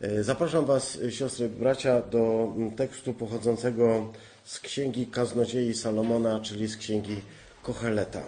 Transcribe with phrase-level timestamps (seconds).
[0.00, 4.12] E, Zapraszam Was, e, siostry bracia, do mm, tekstu pochodzącego
[4.44, 7.20] z księgi Kaznodziei Salomona, czyli z księgi
[7.62, 8.22] Kocheleta.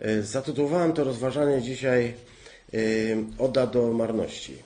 [0.00, 2.14] E, Zatytułowałem to rozważanie dzisiaj
[3.38, 4.58] Oda do marności.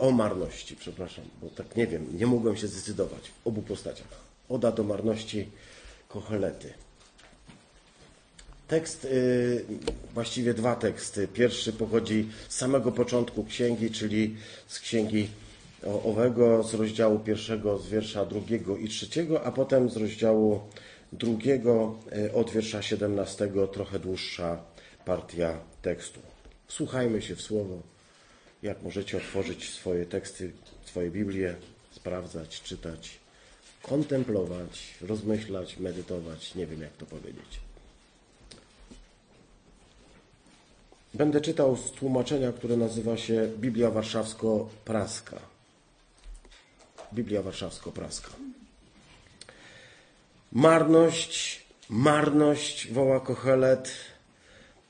[0.00, 4.06] O marności, przepraszam, bo tak nie wiem, nie mogłem się zdecydować w obu postaciach.
[4.48, 5.50] Oda do marności
[6.08, 6.72] Kochelety.
[8.68, 9.64] Tekst, y,
[10.14, 11.28] właściwie dwa teksty.
[11.28, 15.28] Pierwszy pochodzi z samego początku księgi, czyli z księgi
[16.04, 20.60] owego, z rozdziału pierwszego, z wiersza drugiego i trzeciego, a potem z rozdziału
[21.12, 24.62] drugiego y, od wiersza siedemnastego, trochę dłuższa
[25.04, 26.20] partia tekstu.
[26.66, 27.82] Wsłuchajmy się w słowo,
[28.62, 30.52] jak możecie otworzyć swoje teksty,
[30.84, 31.54] swoje Biblię,
[31.90, 33.18] sprawdzać, czytać,
[33.82, 37.67] kontemplować, rozmyślać, medytować, nie wiem jak to powiedzieć.
[41.18, 45.38] Będę czytał z tłumaczenia, które nazywa się Biblia Warszawsko-Praska.
[47.14, 48.30] Biblia Warszawsko-Praska.
[50.52, 53.90] Marność, marność, woła Kochelet.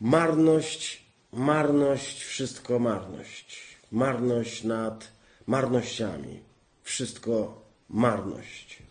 [0.00, 3.76] Marność, marność, wszystko marność.
[3.92, 5.08] Marność nad
[5.46, 6.40] marnościami.
[6.82, 8.82] Wszystko marność.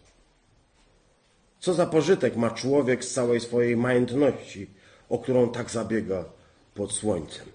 [1.59, 4.67] Co za pożytek ma człowiek z całej swojej majątności,
[5.09, 6.36] o którą tak zabiega
[6.77, 7.45] pod słońcem?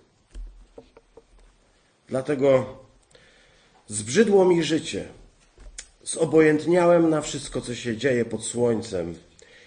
[2.08, 2.76] Dlatego
[3.88, 5.04] zbrzydło mi życie,
[6.04, 9.14] zobojętniałem na wszystko, co się dzieje pod słońcem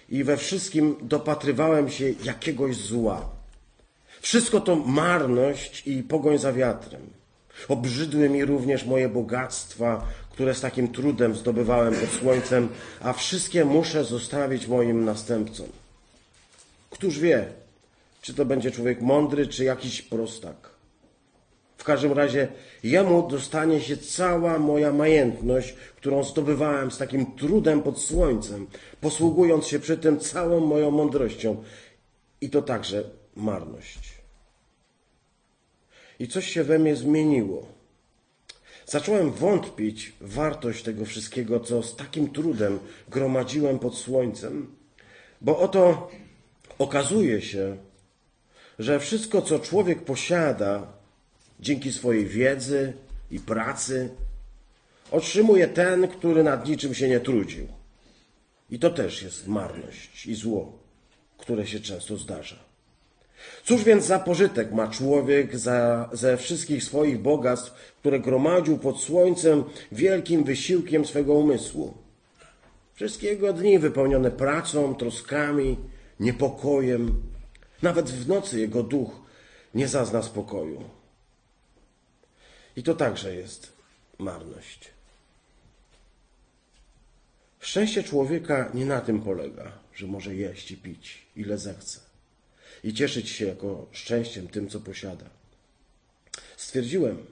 [0.09, 3.29] i we wszystkim dopatrywałem się jakiegoś zła.
[4.21, 7.01] Wszystko to marność i pogoń za wiatrem.
[7.67, 12.69] Obrzydły mi również moje bogactwa, które z takim trudem zdobywałem pod słońcem,
[13.01, 15.67] a wszystkie muszę zostawić moim następcom.
[16.89, 17.64] Któż wie,
[18.25, 20.69] czy to będzie człowiek mądry, czy jakiś prostak.
[21.77, 22.47] W każdym razie
[22.83, 28.67] jemu dostanie się cała moja majętność, którą zdobywałem z takim trudem pod słońcem,
[29.01, 31.63] posługując się przy tym całą moją mądrością.
[32.41, 33.03] I to także
[33.35, 34.13] marność.
[36.19, 37.65] I coś się we mnie zmieniło.
[38.85, 42.79] Zacząłem wątpić w wartość tego wszystkiego, co z takim trudem
[43.09, 44.75] gromadziłem pod słońcem,
[45.41, 46.11] bo oto
[46.79, 47.77] okazuje się,
[48.79, 50.87] że wszystko, co człowiek posiada
[51.59, 52.93] dzięki swojej wiedzy
[53.31, 54.09] i pracy,
[55.11, 57.67] otrzymuje ten, który nad niczym się nie trudził.
[58.69, 60.79] I to też jest marność i zło,
[61.37, 62.55] które się często zdarza.
[63.63, 69.63] Cóż więc za pożytek ma człowiek za, ze wszystkich swoich bogactw, które gromadził pod słońcem
[69.91, 71.93] wielkim wysiłkiem swego umysłu?
[72.93, 75.77] Wszystkie jego dni wypełnione pracą, troskami,
[76.19, 77.21] niepokojem.
[77.81, 79.11] Nawet w nocy jego duch
[79.73, 80.89] nie zazna spokoju.
[82.75, 83.73] I to także jest
[84.17, 84.89] marność.
[87.59, 91.99] Szczęście człowieka nie na tym polega, że może jeść i pić ile zechce
[92.83, 95.25] i cieszyć się jako szczęściem tym, co posiada.
[96.57, 97.25] Stwierdziłem,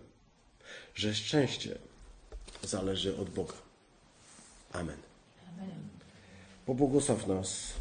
[0.95, 1.77] że szczęście
[2.63, 3.53] zależy od Boga.
[4.71, 4.97] Amen.
[6.65, 7.73] Pobłogosław nas,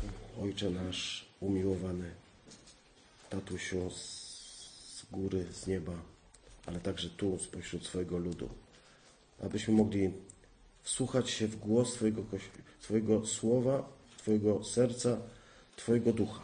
[0.42, 2.10] Ojcze nasz umiłowany,
[3.32, 5.92] tatusiu z góry, z nieba,
[6.66, 8.48] ale także tu, spośród swojego ludu,
[9.42, 10.12] abyśmy mogli
[10.82, 12.22] wsłuchać się w głos Twojego,
[12.80, 15.16] Twojego słowa, Twojego serca,
[15.76, 16.42] Twojego ducha.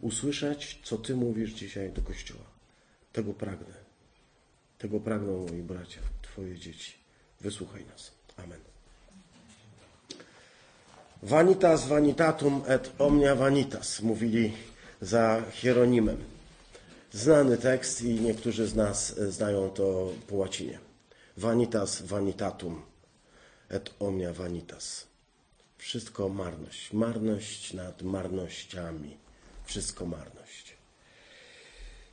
[0.00, 2.44] Usłyszeć, co Ty mówisz dzisiaj do Kościoła.
[3.12, 3.74] Tego pragnę.
[4.78, 6.92] Tego pragną moi bracia, Twoje dzieci.
[7.40, 8.12] Wysłuchaj nas.
[8.36, 8.60] Amen.
[11.22, 14.52] Vanitas vanitatum et omnia vanitas, mówili
[15.00, 16.24] za Hieronimem.
[17.12, 20.78] Znany tekst i niektórzy z nas e, znają to po łacinie.
[21.36, 22.82] Vanitas vanitatum
[23.70, 25.06] et omnia vanitas.
[25.78, 26.92] Wszystko marność.
[26.92, 29.16] Marność nad marnościami.
[29.64, 30.76] Wszystko marność.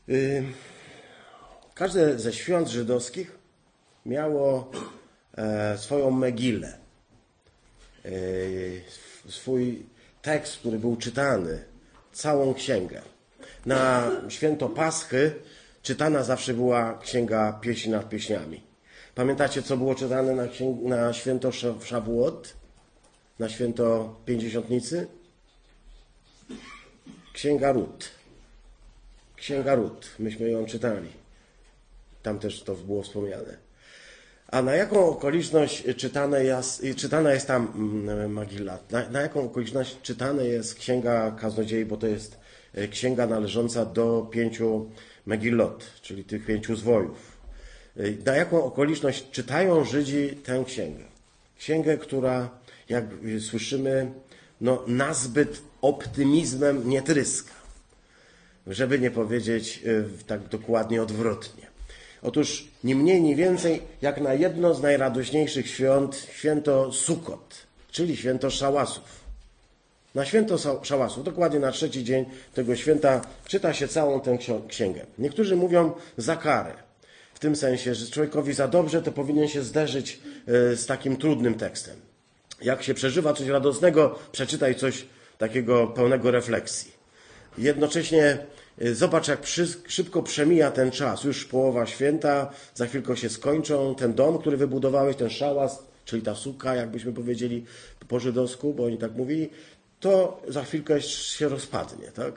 [0.10, 0.44] Y,
[1.76, 3.38] Każde ze świąt żydowskich
[4.06, 4.72] miało
[5.38, 6.78] e, swoją megilę.
[8.06, 8.12] E,
[9.30, 9.86] swój
[10.22, 11.66] tekst, który był czytany,
[12.16, 13.02] całą księgę.
[13.66, 15.36] Na święto Paschy
[15.82, 18.62] czytana zawsze była księga pieśni nad pieśniami.
[19.16, 22.54] Pamiętacie, co było czytane na, księg- na święto Sza- Szawuot?
[23.40, 25.08] Na święto Pięćdziesiątnicy?
[27.34, 28.10] Księga Rut.
[29.36, 30.08] Księga Rut.
[30.20, 31.10] Myśmy ją czytali.
[32.24, 33.65] Tam też to było wspomniane.
[34.48, 38.80] A na jaką okoliczność czytane jest, czytana jest tam mm, Magilla?
[38.92, 42.38] Na, na jaką okoliczność czytana jest Księga Kaznodziei, bo to jest
[42.74, 44.90] e, księga należąca do pięciu
[45.26, 47.38] Megillot, czyli tych pięciu zwojów.
[48.00, 51.04] Y, Na jaką okoliczność czytają Żydzi tę księgę?
[51.58, 52.50] Księgę, która,
[52.90, 53.06] jak
[53.40, 54.12] słyszymy,
[54.62, 57.54] no, nazbyt optymizmem nie tryska.
[58.68, 61.65] Żeby nie powiedzieć y, tak dokładnie odwrotnie.
[62.26, 67.56] Otóż ni mniej, ni więcej jak na jedno z najradośniejszych świąt, święto Sukot,
[67.92, 69.26] czyli święto Szałasów.
[70.16, 74.38] Na święto Szałasów, dokładnie na trzeci dzień tego święta, czyta się całą tę
[74.68, 75.06] księgę.
[75.20, 76.74] Niektórzy mówią za karę.
[77.34, 80.20] W tym sensie, że człowiekowi za dobrze, to powinien się zderzyć
[80.72, 81.96] y, z takim trudnym tekstem.
[82.62, 85.06] Jak się przeżywa coś radosnego, przeczytaj coś
[85.38, 86.92] takiego pełnego refleksji.
[87.58, 88.38] Jednocześnie
[88.94, 89.46] zobacz, jak
[89.88, 91.24] szybko przemija ten czas.
[91.24, 93.96] Już połowa święta, za chwilkę się skończą.
[93.96, 97.66] Ten dom, który wybudowałeś, ten szałas, czyli ta suka, jakbyśmy powiedzieli
[98.08, 99.50] po żydowsku, bo oni tak mówili,
[100.00, 102.34] to za chwilkę się rozpadnie, tak?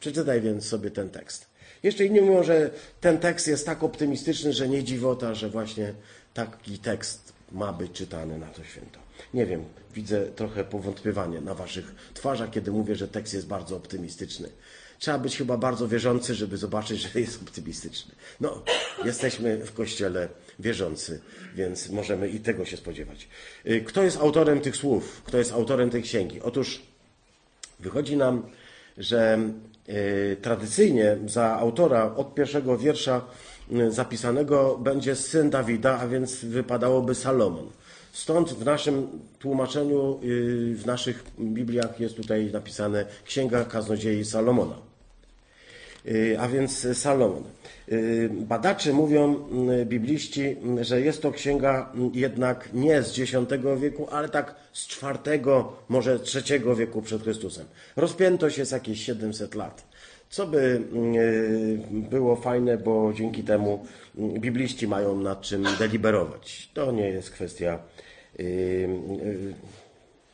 [0.00, 1.46] Przeczytaj więc sobie ten tekst.
[1.82, 2.70] Jeszcze inni mówią, że
[3.00, 5.94] ten tekst jest tak optymistyczny, że nie dziwota, że właśnie
[6.34, 8.98] taki tekst ma być czytany na to święto.
[9.34, 9.64] Nie wiem,
[9.94, 14.48] widzę trochę powątpiewanie na waszych twarzach, kiedy mówię, że tekst jest bardzo optymistyczny.
[14.98, 18.14] Trzeba być chyba bardzo wierzący, żeby zobaczyć, że jest optymistyczny.
[18.40, 18.62] No,
[19.04, 20.28] jesteśmy w kościele
[20.58, 21.20] wierzący,
[21.54, 23.28] więc możemy i tego się spodziewać.
[23.66, 25.22] Y, Kto jest autorem tych słów?
[25.24, 26.40] Kto jest autorem tej księgi?
[26.42, 26.82] Otóż
[27.80, 28.42] Wychodzi nam,
[28.98, 29.38] że
[29.88, 33.20] y, tradycyjnie za autora od pierwszego wiersza
[33.72, 37.70] y, zapisanego będzie syn Dawida, a więc wypadałoby Salomon.
[38.16, 39.08] Stąd w naszym
[39.38, 44.78] tłumaczeniu, y, w naszych Bibliach jest tutaj napisane Księga Kaznodziei Salomona.
[46.06, 47.42] Y, a więc Salomon.
[47.92, 49.48] Y, Badacze mówią,
[49.86, 53.32] bibliści, że jest to księga jednak nie z X
[53.80, 54.88] wieku, ale tak z
[55.26, 57.66] IV, może III wieku przed Chrystusem.
[57.96, 59.86] Rozpiętość jest jakieś 700 lat.
[60.30, 60.82] Co by
[62.10, 63.86] było fajne, bo dzięki temu
[64.18, 66.70] bibliści mają nad czym deliberować.
[66.74, 67.78] To nie jest kwestia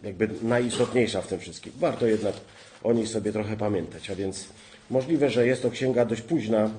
[0.02, 1.72] jakby najistotniejsza w tym wszystkim.
[1.76, 2.34] Warto jednak
[2.82, 4.10] o niej sobie trochę pamiętać.
[4.10, 4.49] A więc
[4.90, 6.70] możliwe, że jest to księga dość późna.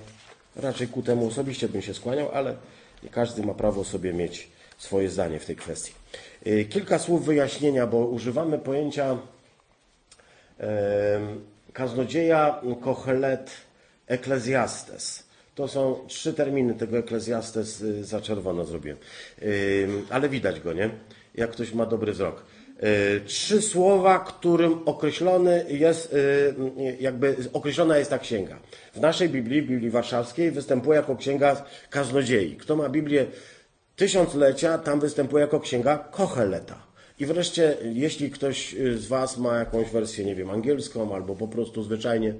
[0.56, 2.56] Raczej ku temu osobiście bym się skłaniał, ale
[3.12, 4.48] każdy ma prawo sobie mieć
[4.78, 5.94] swoje zdanie w tej kwestii.
[6.48, 9.18] Y, Kilka słów wyjaśnienia, bo używamy pojęcia
[11.74, 13.52] kaznodzieja, kohelet,
[14.08, 15.24] eklezjastes.
[15.56, 18.98] To są trzy terminy tego eklezjastes za czerwono zrobiłem.
[20.10, 20.90] Ale widać go, nie?
[21.36, 22.46] Jak ktoś ma dobry wzrok.
[22.84, 28.60] Y, Trzy słowa, którym określony jest, y, jakby określona jest ta księga.
[28.94, 32.56] W naszej Biblii, Biblii Warszawskiej, występuje jako księga kaznodziei.
[32.56, 33.26] Kto ma Biblię
[33.96, 36.88] tysiąclecia, tam występuje jako księga Kocheleta.
[37.20, 41.84] I wreszcie, jeśli ktoś z Was ma jakąś wersję, nie wiem, angielską, albo po prostu
[41.84, 42.34] zwyczajnie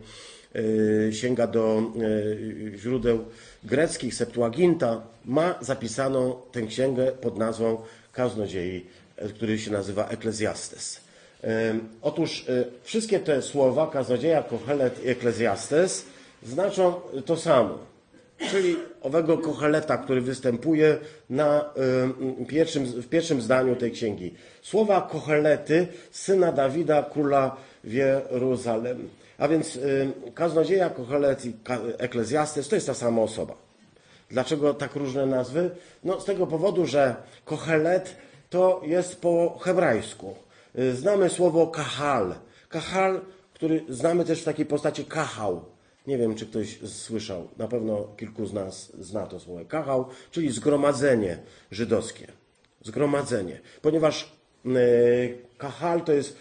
[1.12, 3.26] sięga do y, źródeł
[3.64, 7.78] greckich, Septuaginta, ma zapisaną tę księgę pod nazwą
[8.12, 8.86] Kaznodziei,
[9.22, 11.04] y, który się nazywa Eklezjastes.
[12.02, 12.46] Otóż
[12.84, 16.06] wszystkie te słowa, kaznodzieja, kohelet i eklezjastes,
[16.44, 16.94] znaczą
[17.26, 17.80] to samo.
[18.50, 20.98] Czyli owego kocheleta, który występuje
[21.30, 21.66] na
[22.42, 24.34] y, pierwszym, w pierwszym zdaniu tej księgi.
[24.62, 29.10] Słowa kochelety, syna Dawida, króla w Jeruzalem.
[29.38, 31.54] A więc y, kaznodzieja, kochelet i
[31.98, 33.54] eklezjastes to jest ta sama osoba.
[34.30, 35.70] Dlaczego tak różne nazwy?
[36.04, 37.16] No z tego powodu, że
[37.46, 38.16] kohelet
[38.50, 40.36] to jest po hebrajsku.
[40.80, 42.36] Y, Znamy słowo kahal.
[42.70, 43.22] Kahal,
[43.54, 45.66] który znamy też w takiej postaci kahał.
[46.08, 47.48] Nie wiem, czy ktoś słyszał.
[47.58, 49.66] Na pewno kilku z nas zna to słowo.
[49.68, 51.38] Kahał, czyli zgromadzenie
[51.72, 52.28] żydowskie.
[52.82, 53.60] Zgromadzenie.
[53.82, 54.32] Ponieważ
[54.66, 56.38] y, kahal to jest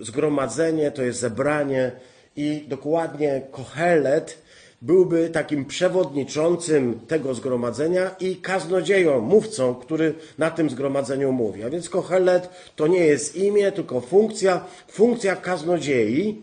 [0.00, 1.92] zgromadzenie, to jest zebranie
[2.36, 4.42] i dokładnie kohelet
[4.82, 11.62] byłby takim przewodniczącym tego zgromadzenia i kaznodzieją, mówcą, który na tym zgromadzeniu mówi.
[11.62, 16.42] A więc kohelet to nie jest imię, tylko funkcja, funkcja kaznodziei,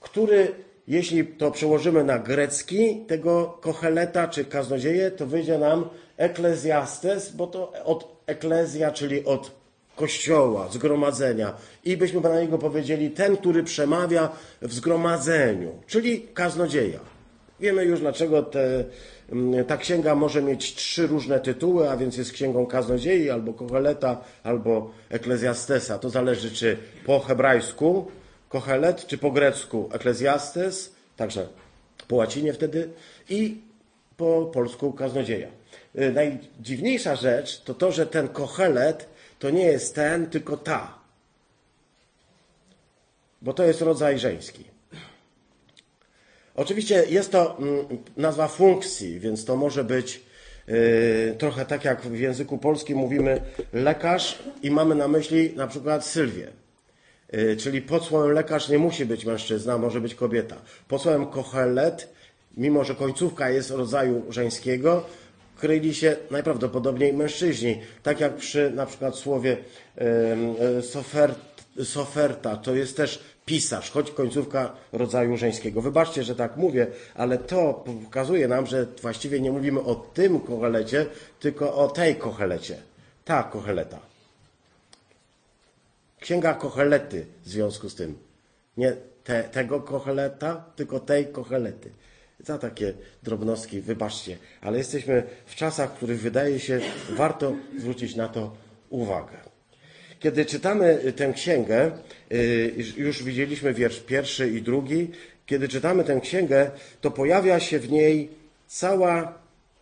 [0.00, 0.48] który,
[0.88, 7.72] jeśli to przełożymy na grecki, tego kocheleta czy kaznodzieję, to wyjdzie nam eklezjastes, bo to
[7.84, 9.57] od eklezja, czyli od
[9.98, 11.54] kościoła, zgromadzenia.
[11.84, 14.28] I byśmy na niego powiedzieli ten, który przemawia
[14.62, 17.00] w zgromadzeniu, czyli kaznodzieja.
[17.60, 18.84] Wiemy już, dlaczego te,
[19.32, 24.20] mm, ta księga może mieć trzy różne tytuły, a więc jest księgą kaznodziei, albo Kocheleta,
[24.42, 25.98] albo Eklezjastesa.
[25.98, 26.76] To zależy, czy
[27.06, 28.10] po hebrajsku
[28.48, 31.48] Kochelet, czy po grecku Eklezjastes, także
[32.08, 32.88] po łacinie wtedy,
[33.30, 33.60] i
[34.16, 35.48] po polsku kaznodzieja.
[35.98, 40.98] Y, Najdziwniejsza rzecz to to, że ten Kochelet to nie jest ten, tylko ta.
[43.42, 44.64] Bo to jest rodzaj żeński.
[46.54, 50.28] Oczywiście jest to mm, nazwa funkcji, więc to może być
[50.68, 53.40] Yy, trochę tak jak w języku polskim mówimy
[53.72, 56.48] lekarz i mamy na myśli na przykład Sylwię.
[57.32, 60.56] Yy, czyli pod słowem lekarz nie musi być mężczyzna, może być kobieta.
[60.88, 62.08] Pod słowem kochelet,
[62.56, 65.04] mimo że końcówka jest rodzaju żeńskiego,
[65.58, 67.80] kryli się najprawdopodobniej mężczyźni.
[68.02, 69.56] Tak jak przy na przykład słowie
[70.82, 71.38] sofert,
[71.84, 75.82] soferta, to jest też pisarz, choć końcówka rodzaju żeńskiego.
[75.82, 81.06] Wybaczcie, że tak mówię, ale to pokazuje nam, że właściwie nie mówimy o tym kochelecie,
[81.40, 82.76] tylko o tej kochelecie.
[83.24, 83.98] Ta kocheleta.
[86.20, 88.18] Księga kochelety w związku z tym.
[88.76, 91.90] Nie te, tego kocheleta, tylko tej kochelety.
[92.40, 96.80] Za takie drobnostki, wybaczcie, ale jesteśmy w czasach, w których wydaje się
[97.10, 98.56] warto zwrócić na to
[98.90, 99.36] uwagę.
[100.20, 101.90] Kiedy czytamy tę księgę,
[102.32, 105.10] y, już widzieliśmy wiersz pierwszy i drugi,
[105.46, 108.30] kiedy czytamy tę księgę, to pojawia się w niej
[108.66, 109.34] cała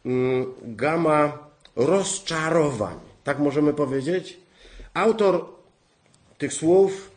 [0.06, 1.38] mm, gama
[1.76, 2.98] rozczarowań.
[3.24, 4.38] Tak możemy powiedzieć?
[4.94, 5.46] Autor
[6.38, 7.16] tych słów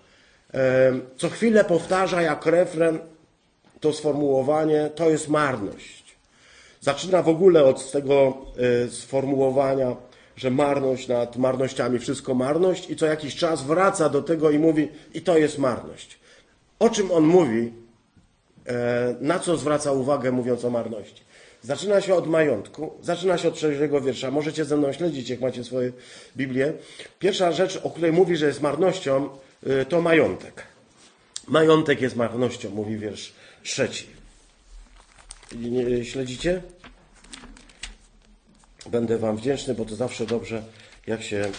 [1.18, 3.00] co chwilę powtarza jak refren
[3.80, 6.16] to sformułowanie, to jest marność.
[6.82, 8.38] Zaczyna w ogóle od tego
[8.86, 9.96] y, sformułowania
[10.40, 14.88] że marność nad marnościami, wszystko marność i co jakiś czas wraca do tego i mówi
[15.14, 16.20] i to jest marność.
[16.80, 17.74] O czym on mówi?
[18.68, 21.24] E, na co zwraca uwagę mówiąc o marności?
[21.62, 24.32] Zaczyna się od majątku, zaczyna się od trzeciego wiersza.
[24.32, 25.92] Możecie ze mną śledzić, jak macie swoje
[26.38, 26.74] Biblię.
[27.20, 29.30] Pierwsza rzecz, o której mówi, że jest marnością,
[29.66, 30.64] e, to majątek.
[31.48, 33.34] Majątek jest marnością, mówi wiersz
[33.70, 34.06] trzeci.
[36.04, 36.62] Śledzicie?
[38.92, 40.64] Będę Wam wdzięczny, bo to zawsze dobrze,
[41.08, 41.52] jak się e,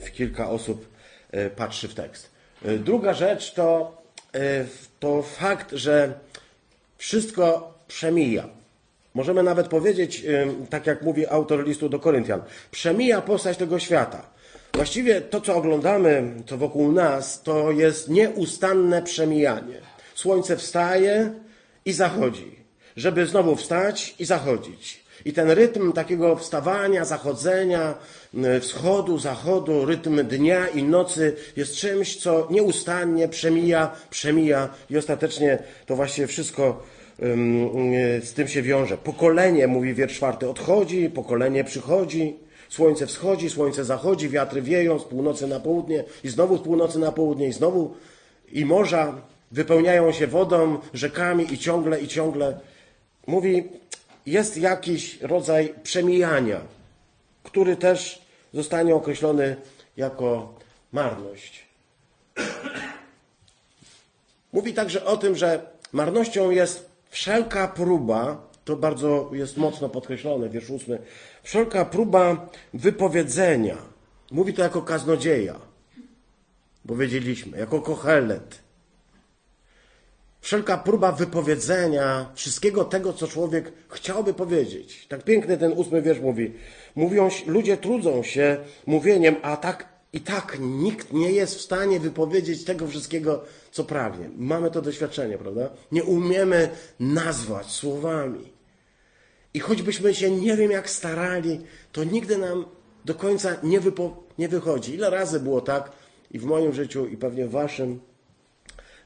[0.00, 0.88] w kilka osób
[1.30, 2.30] e, patrzy w tekst.
[2.64, 4.02] E, druga rzecz to,
[5.00, 6.12] to fakt, że
[6.98, 8.48] wszystko przemija.
[9.14, 10.24] Możemy nawet powiedzieć,
[10.70, 14.26] tak jak mówi autor listu do Koryntian, przemija postać tego świata.
[14.72, 19.80] Właściwie to, co oglądamy, co wokół nas, to jest nieustanne przemijanie.
[20.14, 21.43] Słońce wstaje
[21.84, 22.54] i zachodzi,
[22.96, 25.04] żeby znowu wstać i zachodzić.
[25.24, 27.94] I ten rytm takiego wstawania, zachodzenia,
[28.60, 35.96] wschodu, zachodu, rytm dnia i nocy jest czymś, co nieustannie przemija, przemija i ostatecznie to
[35.96, 36.82] właśnie wszystko
[38.22, 38.98] z tym się wiąże.
[38.98, 42.36] Pokolenie, mówi wiersz czwarty, odchodzi, pokolenie przychodzi,
[42.68, 47.12] słońce wschodzi, słońce zachodzi, wiatry wieją z północy na południe i znowu z północy na
[47.12, 47.94] południe i znowu
[48.52, 49.22] i morza
[49.54, 52.60] wypełniają się wodą, rzekami i ciągle, i ciągle.
[53.26, 53.68] Mówi,
[54.26, 56.60] jest jakiś rodzaj przemijania,
[57.42, 58.22] który też
[58.54, 59.56] zostanie określony
[59.96, 60.54] jako
[60.92, 61.66] marność.
[64.52, 70.70] Mówi także o tym, że marnością jest wszelka próba, to bardzo jest mocno podkreślone, wiersz
[70.70, 70.98] ósmy,
[71.42, 73.76] wszelka próba wypowiedzenia.
[74.30, 75.54] Mówi to jako kaznodzieja,
[76.84, 78.63] bo wiedzieliśmy, jako kochelet
[80.44, 85.06] wszelka próba wypowiedzenia wszystkiego tego, co człowiek chciałby powiedzieć.
[85.08, 86.52] Tak piękny ten ósmy wiersz mówi.
[86.94, 92.64] Mówią, ludzie trudzą się mówieniem, a tak i tak nikt nie jest w stanie wypowiedzieć
[92.64, 94.30] tego wszystkiego, co pragnie.
[94.36, 95.70] Mamy to doświadczenie, prawda?
[95.92, 96.68] Nie umiemy
[97.00, 98.52] nazwać słowami.
[99.54, 101.60] I choćbyśmy się nie wiem jak starali,
[101.92, 102.64] to nigdy nam
[103.04, 103.80] do końca nie,
[104.38, 104.94] nie wychodzi.
[104.94, 105.92] Ile razy było tak
[106.30, 108.00] i w moim życiu, i pewnie w waszym,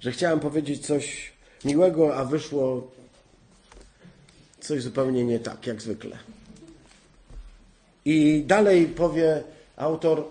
[0.00, 1.33] że chciałem powiedzieć coś
[1.64, 2.90] miłego, a wyszło
[4.61, 6.19] coś zupełnie nie tak, jak zwykle.
[8.05, 9.43] I dalej powie
[9.76, 10.25] autor,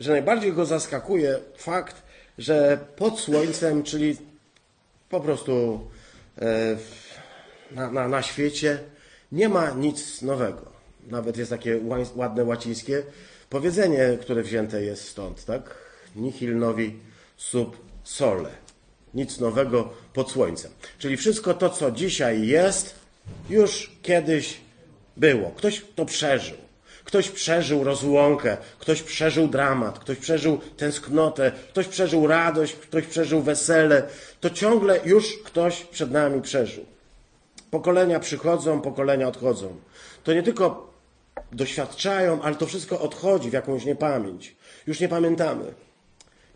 [0.00, 2.02] że najbardziej go zaskakuje fakt,
[2.38, 4.16] że pod słońcem, czyli
[5.08, 5.80] po prostu
[6.38, 6.76] e,
[7.70, 8.78] na, na, na świecie,
[9.32, 10.70] nie ma nic nowego.
[11.06, 11.80] Nawet jest takie
[12.16, 13.02] ładne łacińskie
[13.50, 15.74] powiedzenie, które wzięte jest stąd, tak?
[16.16, 17.09] Nihil novi
[17.40, 18.50] sub sole.
[19.14, 20.70] Nic nowego pod słońcem.
[20.98, 22.94] Czyli wszystko to, co dzisiaj jest,
[23.50, 24.60] już kiedyś
[25.16, 25.50] było.
[25.50, 26.56] Ktoś to przeżył.
[27.04, 34.02] Ktoś przeżył rozłąkę, ktoś przeżył dramat, ktoś przeżył tęsknotę, ktoś przeżył radość, ktoś przeżył wesele.
[34.40, 36.84] To ciągle już ktoś przed nami przeżył.
[37.70, 39.76] Pokolenia przychodzą, pokolenia odchodzą.
[40.24, 40.92] To nie tylko
[41.52, 44.56] doświadczają, ale to wszystko odchodzi w jakąś niepamięć.
[44.86, 45.74] Już nie pamiętamy.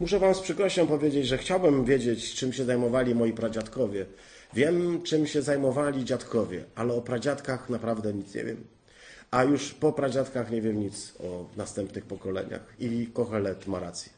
[0.01, 4.07] Muszę Wam z przykrością powiedzieć, że chciałbym wiedzieć, czym się zajmowali moi pradziadkowie.
[4.55, 8.65] Wiem, czym się zajmowali dziadkowie, ale o pradziadkach naprawdę nic nie wiem.
[9.31, 12.61] A już po pradziadkach nie wiem nic o następnych pokoleniach.
[12.81, 14.13] I Kochelet ma rację.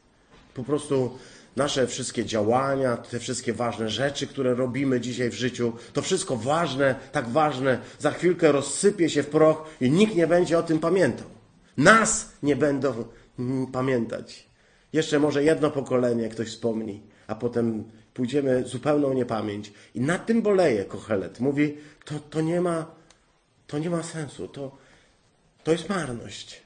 [0.53, 1.17] Po prostu
[1.55, 6.95] nasze wszystkie działania, te wszystkie ważne rzeczy, które robimy dzisiaj w życiu, to wszystko ważne,
[7.11, 11.27] tak ważne, za chwilkę rozsypie się w proch i nikt nie będzie o tym pamiętał.
[11.77, 12.93] Nas nie będą
[13.39, 14.47] mm, pamiętać.
[14.93, 19.73] Jeszcze może jedno pokolenie ktoś wspomni, a potem pójdziemy zupełną niepamięć.
[19.95, 21.39] I nad tym boleje Kochelet.
[21.39, 22.85] Mówi, to, to, nie, ma,
[23.67, 24.77] to nie ma sensu, to,
[25.63, 26.61] to jest marność.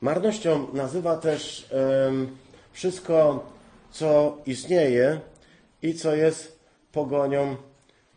[0.00, 1.68] Marnością nazywa też
[2.72, 3.46] wszystko,
[3.90, 5.20] co istnieje
[5.82, 6.58] i co jest
[6.92, 7.56] pogonią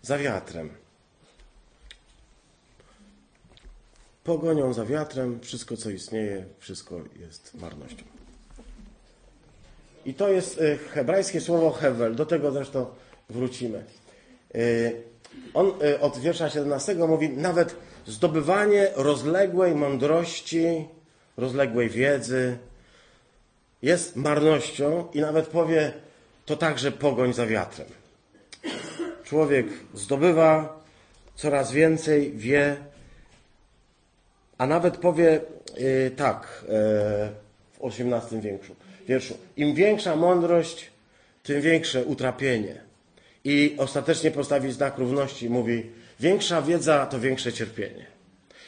[0.02, 0.83] za wiatrem.
[4.24, 8.04] Pogonią za wiatrem, wszystko, co istnieje, wszystko jest marnością.
[10.06, 12.86] I to jest e, hebrajskie słowo hevel, do tego zresztą
[13.30, 13.84] wrócimy.
[14.56, 14.60] E,
[15.54, 17.76] on e, od wiersza 17 mówi, nawet
[18.08, 20.88] zdobywanie rozległej mądrości,
[21.38, 22.58] rozległej wiedzy
[23.82, 25.94] jest marnością i nawet powie,
[26.46, 27.88] to także pogoń za wiatrem.
[29.24, 30.80] Człowiek zdobywa
[31.36, 32.78] coraz więcej, wie,
[34.58, 35.42] a nawet powie
[36.16, 38.76] tak w XVIII wieku
[39.08, 39.38] wierszu.
[39.58, 40.92] Im większa mądrość,
[41.44, 42.82] tym większe utrapienie.
[43.44, 45.50] I ostatecznie postawi znak równości.
[45.50, 48.06] Mówi, większa wiedza to większe cierpienie.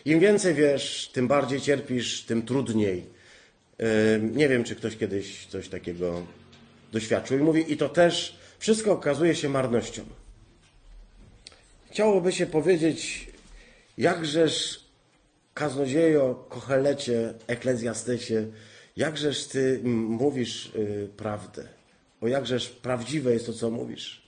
[0.05, 3.05] Im więcej wiesz, tym bardziej cierpisz, tym trudniej.
[4.21, 6.21] Nie wiem, czy ktoś kiedyś coś takiego
[6.91, 7.39] doświadczył.
[7.39, 10.03] I mówi, i to też wszystko okazuje się marnością.
[11.91, 13.27] Chciałoby się powiedzieć,
[13.97, 14.84] jakżeż
[15.55, 18.47] kaznodziejo, kochelecie, eklezjastesie,
[18.97, 21.67] jakżeż ty mówisz y, prawdę,
[22.21, 24.25] o jakżeż prawdziwe jest to, co mówisz.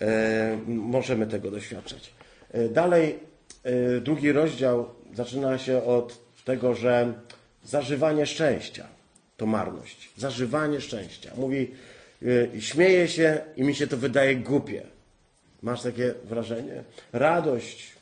[0.00, 2.10] E, możemy tego doświadczać.
[2.52, 3.18] E, dalej,
[3.62, 7.12] e, drugi rozdział zaczyna się od tego, że
[7.64, 8.86] zażywanie szczęścia
[9.36, 10.10] to marność.
[10.16, 11.30] Zażywanie szczęścia.
[11.36, 11.70] Mówi,
[12.60, 14.82] śmieje się i mi się to wydaje głupie.
[15.62, 16.84] Masz takie wrażenie?
[17.12, 17.92] Radość,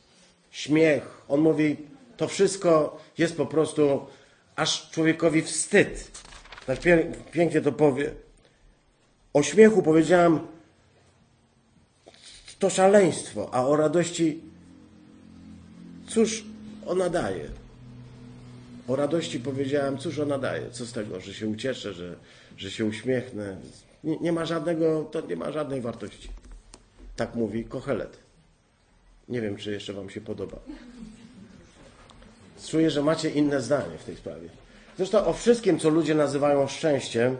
[0.50, 1.22] śmiech.
[1.28, 1.76] On mówi,
[2.23, 4.07] to wszystko jest po prostu
[4.57, 6.11] aż człowiekowi wstyd.
[6.66, 6.79] Tak
[7.33, 8.14] pięknie to powie.
[9.33, 10.46] O śmiechu powiedziałam,
[12.59, 14.40] to szaleństwo, a o radości,
[16.07, 16.44] cóż
[16.87, 17.49] ona daje?
[18.88, 20.70] O radości powiedziałam, cóż ona daje?
[20.70, 22.16] Co z tego, że się ucieszę, że,
[22.57, 23.57] że się uśmiechnę?
[24.05, 26.29] Nie, nie ma żadnego, to nie ma żadnej wartości.
[27.16, 28.18] Tak mówi Kochelet.
[29.29, 30.59] Nie wiem, czy jeszcze Wam się podoba.
[32.68, 34.48] Czuję, że macie inne zdanie w tej sprawie.
[34.96, 37.37] Zresztą o wszystkim, co ludzie nazywają szczęściem,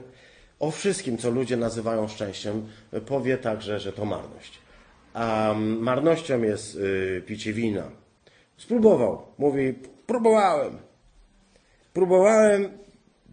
[0.61, 2.69] o wszystkim, co ludzie nazywają szczęściem,
[3.07, 4.59] powie także, że to marność.
[5.15, 7.91] A marnością jest y, picie wina.
[8.57, 9.23] Spróbował.
[9.39, 9.75] Mówi,
[10.07, 10.79] próbowałem.
[11.93, 12.69] Próbowałem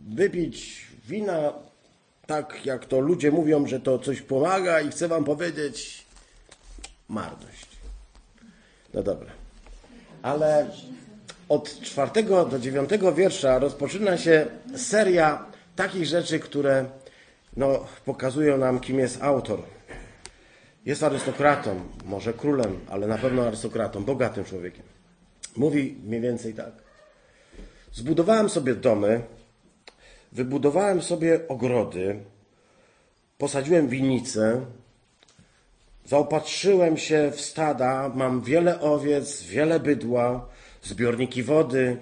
[0.07, 1.53] wypić wina
[2.25, 6.05] tak, jak to ludzie mówią, że to coś pomaga i chcę wam powiedzieć,
[7.07, 7.67] marność.
[8.93, 9.31] No dobra.
[10.21, 10.67] Ale
[11.49, 16.85] od czwartego do dziewiątego wiersza rozpoczyna się seria takich rzeczy, które
[17.57, 19.61] no, pokazują nam, kim jest autor.
[20.85, 24.83] Jest arystokratą, może królem, ale na pewno arystokratą, bogatym człowiekiem.
[25.55, 26.71] Mówi mniej więcej tak.
[27.93, 29.21] Zbudowałem sobie domy,
[30.31, 32.19] wybudowałem sobie ogrody,
[33.37, 34.65] posadziłem winnice,
[36.05, 40.49] zaopatrzyłem się w stada, mam wiele owiec, wiele bydła,
[40.83, 41.97] zbiorniki wody,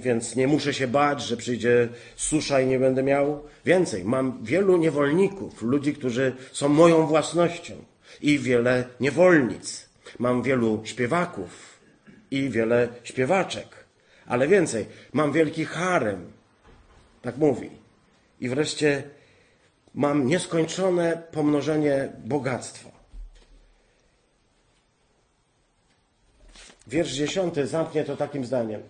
[0.00, 3.42] więc nie muszę się bać, że przyjdzie susza i nie będę miał.
[3.64, 7.74] Więcej, mam wielu niewolników, ludzi, którzy są moją własnością
[8.20, 9.88] i wiele niewolnic.
[10.18, 11.78] Mam wielu śpiewaków
[12.30, 13.84] i wiele śpiewaczek.
[14.26, 16.32] Ale więcej, mam wielki harem.
[17.22, 17.70] Tak mówi.
[18.40, 19.02] I wreszcie
[19.94, 22.97] mam nieskończone pomnożenie bogactwa.
[26.88, 28.82] Wiersz dziesiąty zamknie to takim zdaniem.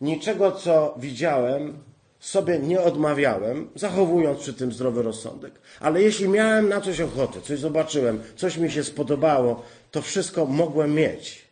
[0.00, 1.78] Niczego, co widziałem,
[2.20, 5.60] sobie nie odmawiałem, zachowując przy tym zdrowy rozsądek.
[5.80, 10.94] Ale jeśli miałem na coś ochotę, coś zobaczyłem, coś mi się spodobało, to wszystko mogłem
[10.94, 11.48] mieć.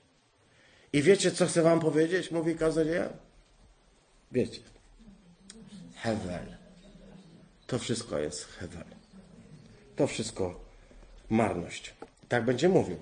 [0.93, 2.31] I wiecie, co chcę wam powiedzieć?
[2.31, 3.09] Mówi kaznodzieja?
[4.33, 4.61] Wiecie.
[5.97, 6.47] Hewel.
[7.67, 8.85] To wszystko jest hewel.
[9.97, 10.61] To wszystko
[11.31, 11.95] marność.
[12.29, 12.97] Tak będzie mówił.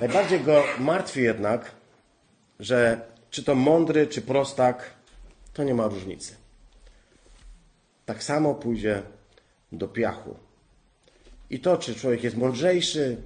[0.00, 1.70] Najbardziej go martwi jednak,
[2.60, 4.90] że czy to mądry, czy prostak,
[5.52, 6.34] to nie ma różnicy.
[8.06, 9.02] Tak samo pójdzie
[9.72, 10.36] do piachu.
[11.50, 13.16] I to, czy człowiek jest mądrzejszy,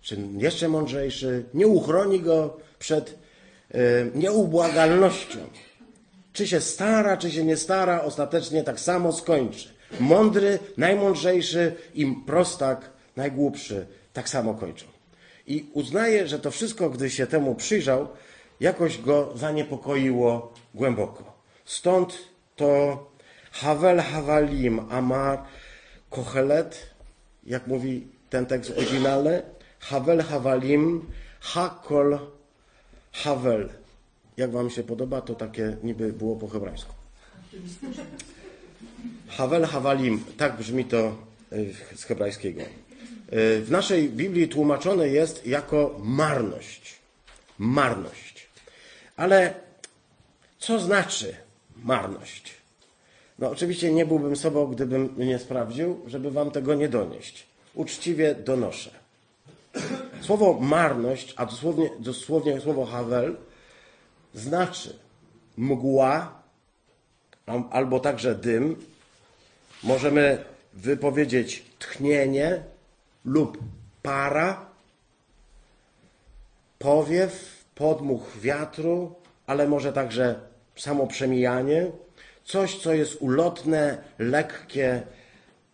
[0.00, 3.18] czy jeszcze mądrzejszy, nie uchroni go przed
[3.74, 5.38] y, nieubłagalnością.
[6.32, 9.68] Czy się stara, czy się nie stara, ostatecznie tak samo skończy.
[10.00, 14.93] Mądry, najmądrzejszy i prostak, najgłupszy, tak samo kończą.
[15.46, 18.08] I uznaje, że to wszystko, gdy się temu przyjrzał,
[18.60, 21.34] jakoś go zaniepokoiło głęboko.
[21.64, 22.18] Stąd
[22.56, 22.98] to
[23.52, 25.42] Havel Havalim Amar
[26.10, 26.90] Kohelet,
[27.46, 29.42] jak mówi ten tekst oryginalny,
[29.78, 31.02] Havel Havalim
[31.40, 32.18] Hakol
[33.12, 33.68] Havel.
[34.36, 36.94] Jak wam się podoba, to takie niby było po hebrajsku.
[39.28, 41.16] Havel Havalim, tak brzmi to
[41.52, 42.60] y, z hebrajskiego.
[43.34, 46.98] Y, w naszej Biblii tłumaczone jest jako marność.
[47.58, 48.48] Marność.
[49.16, 49.54] Ale
[50.58, 51.36] co znaczy
[51.76, 52.54] marność?
[53.38, 57.46] No oczywiście nie byłbym sobą, gdybym nie sprawdził, żeby wam tego nie donieść.
[57.74, 58.90] Uczciwie donoszę.
[60.20, 63.36] Słowo marność, a dosłownie, dosłownie słowo Havel,
[64.34, 64.98] znaczy
[65.56, 66.42] mgła
[67.70, 68.76] albo także dym.
[69.82, 70.44] Możemy
[70.74, 72.62] wypowiedzieć tchnienie
[73.24, 73.58] lub
[74.02, 74.66] para,
[76.78, 79.14] powiew, podmuch wiatru,
[79.46, 80.40] ale może także
[80.76, 81.90] samo przemijanie,
[82.44, 85.02] coś, co jest ulotne, lekkie,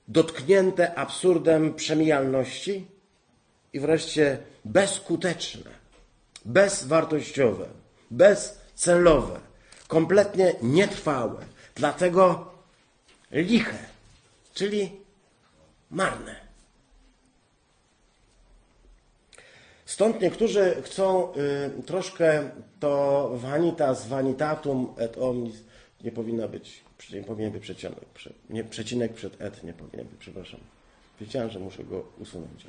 [0.08, 2.86] dotknięte absurdem przemijalności
[3.72, 5.70] i wreszcie bezskuteczne,
[6.44, 7.66] bezwartościowe,
[8.10, 9.40] bezcelowe,
[9.88, 12.50] kompletnie nietrwałe, dlatego
[13.30, 13.78] liche,
[14.54, 14.92] czyli
[15.90, 16.49] marne.
[19.90, 21.32] Stąd niektórzy chcą
[21.78, 22.50] y, troszkę
[22.80, 25.54] to vanitas, vanitatum et omnis,
[26.04, 26.80] nie powinna być,
[27.12, 27.98] nie powinien być przecinek,
[28.50, 30.60] nie, przecinek przed et nie powinien być, przepraszam.
[31.20, 32.66] Wiedziałem, że muszę go usunąć.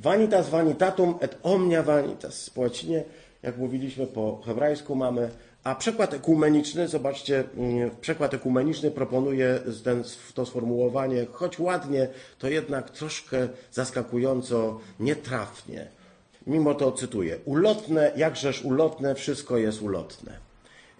[0.00, 2.50] Vanitas vanitatum et omnia vanitas.
[2.50, 3.04] Po łacinie,
[3.42, 5.30] jak mówiliśmy po hebrajsku mamy,
[5.64, 12.08] a przekład ekumeniczny, zobaczcie, mm, przekład ekumeniczny proponuje ten, to sformułowanie, choć ładnie,
[12.38, 15.97] to jednak troszkę zaskakująco nietrafnie.
[16.48, 17.38] Mimo to cytuję.
[17.44, 20.38] Ulotne, jakżeż ulotne, wszystko jest ulotne.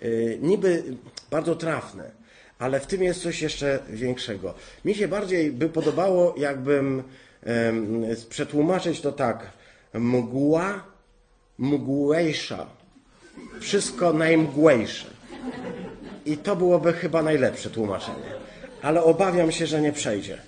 [0.03, 0.83] Yy, niby
[1.31, 2.11] bardzo trafne,
[2.59, 4.55] ale w tym jest coś jeszcze większego.
[4.85, 7.03] Mi się bardziej by podobało, jakbym
[8.29, 9.51] przetłumaczyć to tak.
[9.95, 10.85] Mgła
[11.59, 12.67] mgłejsza.
[13.61, 15.07] Wszystko najmgłejsze.
[16.27, 18.33] I to byłoby chyba najlepsze tłumaczenie.
[18.83, 20.39] Ale obawiam się, że nie przejdzie.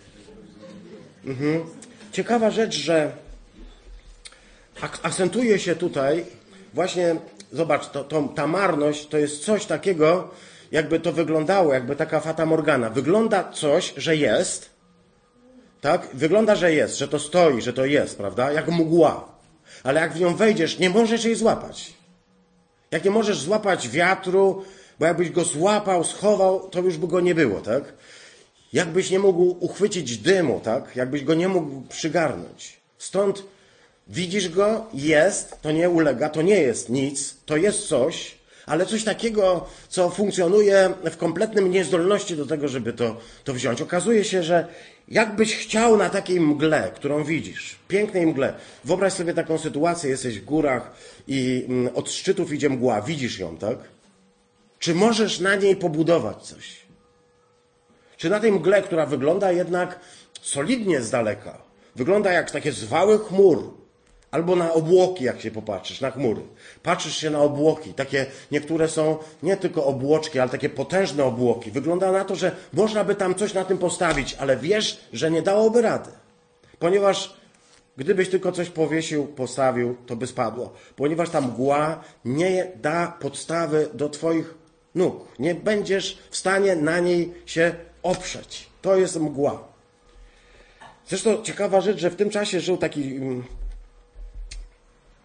[1.25, 1.61] Mhm.
[2.13, 3.13] Ciekawa rzecz, że
[4.81, 6.25] akcentuje się tutaj
[6.75, 7.17] właśnie,
[7.53, 10.31] zobacz, to, to, ta marność to jest coś takiego,
[10.73, 12.91] jakby to wyglądało, jakby taka fata morgana.
[12.91, 14.71] Wygląda coś, że jest,
[15.81, 16.09] tak?
[16.15, 18.53] Wygląda, że jest, że to stoi, że to jest, prawda?
[18.53, 19.29] Jak mgła.
[19.83, 21.93] Ale jak w nią wejdziesz, nie możesz jej złapać.
[22.91, 24.65] Jak nie możesz złapać wiatru,
[24.99, 27.85] bo jakbyś go złapał, schował, to już by go nie było, tak?
[28.73, 30.97] Jakbyś nie mógł uchwycić dymu, tak?
[30.97, 32.81] Jakbyś go nie mógł przygarnąć.
[32.99, 33.43] Stąd
[34.09, 38.35] widzisz go, jest, to nie ulega, to nie jest nic, to jest coś,
[38.67, 43.83] ale coś takiego, co funkcjonuje w kompletnym niezdolności do tego, żeby to, to wziąć.
[43.83, 44.67] Okazuje się, że
[45.09, 50.45] jakbyś chciał na takiej mgle, którą widzisz, pięknej mgle, wyobraź sobie taką sytuację, jesteś w
[50.45, 50.93] górach
[51.29, 53.79] i mm, od szczytów idzie mgła, widzisz ją, tak?
[54.79, 56.77] Czy możesz na niej pobudować coś?
[58.17, 60.01] Czy na tej mgle, która wygląda jednak
[60.43, 61.63] solidnie z daleka,
[61.97, 63.80] wygląda jak takie zwały chmur,
[64.31, 66.43] Albo na obłoki, jak się popatrzysz, na chmury.
[66.83, 71.71] Patrzysz się na obłoki, takie niektóre są nie tylko obłoczki, ale takie potężne obłoki.
[71.71, 75.43] Wygląda na to, że można by tam coś na tym postawić, ale wiesz, że nie
[75.43, 76.11] dałoby rady.
[76.79, 77.37] Ponieważ
[77.97, 80.73] gdybyś tylko coś powiesił, postawił, to by spadło.
[80.97, 84.55] Ponieważ ta mgła nie da podstawy do Twoich
[84.95, 85.29] nóg.
[85.39, 88.67] Nie będziesz w stanie na niej się oprzeć.
[88.83, 89.69] To jest mgła.
[91.07, 93.45] Zresztą ciekawa rzecz, że w tym czasie żył taki mm,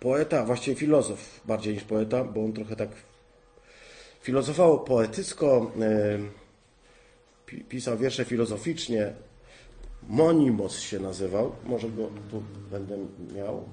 [0.06, 2.90] poeta, właściwie filozof bardziej niż poeta, bo on trochę tak
[4.22, 9.14] filozofował poetycko, e, pisał wiersze filozoficznie.
[10.08, 12.98] Monimos się nazywał, może go tu będę
[13.36, 13.64] miał.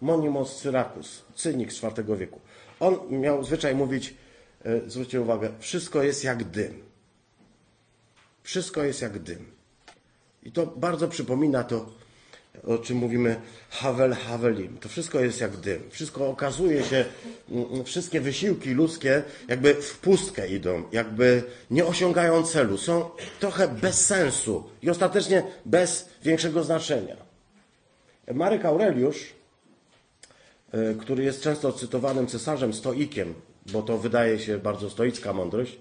[0.00, 2.40] Monimos Syrakus, cynik z IV wieku.
[2.80, 4.14] On miał zwyczaj mówić,
[4.64, 6.82] e, zwróćcie uwagę, wszystko jest jak dym.
[8.42, 9.46] Wszystko jest jak dym.
[10.42, 12.01] I to bardzo przypomina to
[12.66, 14.78] o czym mówimy Havel Havelim.
[14.78, 15.82] To wszystko jest jak dym.
[15.90, 17.04] Wszystko okazuje się,
[17.50, 22.78] mm, mm, wszystkie wysiłki ludzkie jakby w pustkę idą, jakby nie osiągają celu.
[22.78, 23.10] Są
[23.40, 27.16] trochę bez sensu i ostatecznie bez większego znaczenia.
[28.34, 29.32] Marek Aureliusz,
[30.72, 33.34] e, który jest często cytowanym cesarzem stoikiem,
[33.72, 35.78] bo to wydaje się bardzo stoicka mądrość.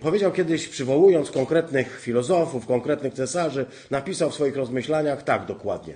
[0.00, 5.94] Powiedział kiedyś, przywołując konkretnych filozofów, konkretnych cesarzy, napisał w swoich rozmyślaniach tak dokładnie.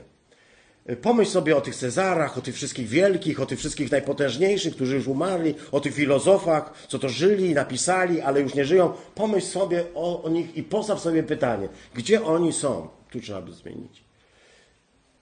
[0.87, 4.95] Yy, Pomyśl sobie o tych Cezarach, o tych wszystkich wielkich, o tych wszystkich najpotężniejszych, którzy
[4.95, 8.93] już umarli, o tych filozofach, co to żyli, napisali, ale już nie żyją.
[9.15, 12.89] Pomyśl sobie o, o nich i postaw sobie pytanie, gdzie oni są?
[13.11, 14.05] Tu trzeba by zmienić.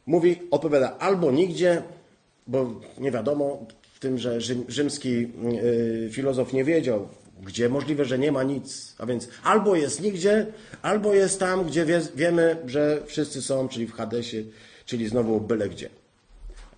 [0.07, 1.83] Mówi, opowiada albo nigdzie,
[2.47, 7.09] bo nie wiadomo w tym, że rzym, rzymski yy, filozof nie wiedział,
[7.43, 8.95] gdzie możliwe, że nie ma nic.
[8.99, 10.47] A więc albo jest nigdzie,
[10.83, 14.45] albo jest tam, gdzie wie, wiemy, że wszyscy są, czyli w Hadesie,
[14.87, 15.89] czyli znowu byle gdzie.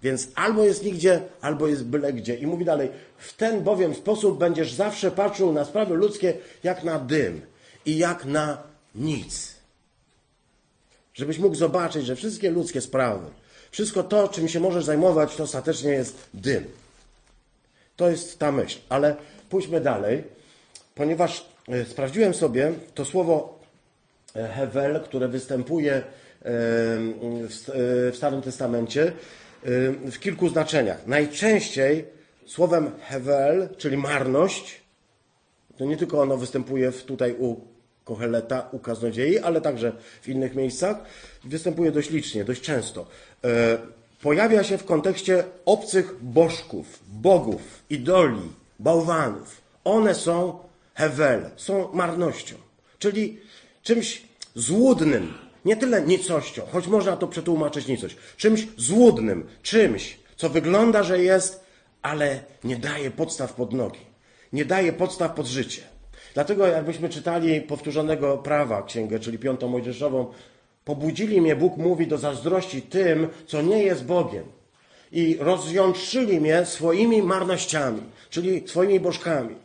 [0.02, 2.34] Więc albo jest nigdzie, albo jest byle gdzie.
[2.34, 6.98] I mówi dalej, w ten bowiem sposób będziesz zawsze patrzył na sprawy ludzkie jak na
[6.98, 7.40] dym
[7.86, 8.62] i jak na
[8.94, 9.54] nic.
[11.14, 13.26] Żebyś mógł zobaczyć, że wszystkie ludzkie sprawy,
[13.70, 16.64] wszystko to, czym się możesz zajmować, to ostatecznie jest dym.
[17.96, 18.78] To jest ta myśl.
[18.88, 19.16] Ale
[19.50, 20.24] pójdźmy dalej,
[20.94, 23.58] ponieważ e, sprawdziłem sobie to słowo
[24.36, 26.02] e, Hevel, które występuje e,
[28.10, 29.12] w Starym Testamencie
[30.12, 31.06] w kilku znaczeniach.
[31.06, 32.04] Najczęściej
[32.46, 34.80] słowem Hevel, czyli marność,
[35.76, 37.60] to nie tylko ono występuje tutaj u
[38.04, 40.96] Koheleta, u kaznodziei, ale także w innych miejscach.
[41.44, 43.06] Występuje dość licznie, dość często.
[44.22, 49.60] Pojawia się w kontekście obcych bożków, bogów, idoli, bałwanów.
[49.84, 50.58] One są
[50.94, 52.56] Hewel, są marnością,
[52.98, 53.38] czyli
[53.82, 54.22] czymś
[54.54, 61.22] złudnym, nie tyle nicością, choć można to przetłumaczyć nicość, czymś złudnym, czymś, co wygląda, że
[61.22, 61.64] jest,
[62.02, 64.00] ale nie daje podstaw pod nogi,
[64.52, 65.82] nie daje podstaw pod życie.
[66.34, 70.26] Dlatego jakbyśmy czytali powtórzonego prawa księgę, czyli piątą Mojżeszową,
[70.84, 74.44] pobudzili mnie, Bóg mówi, do zazdrości tym, co nie jest Bogiem.
[75.12, 79.63] I rozjątrzyli mnie swoimi marnościami, czyli swoimi bożkami.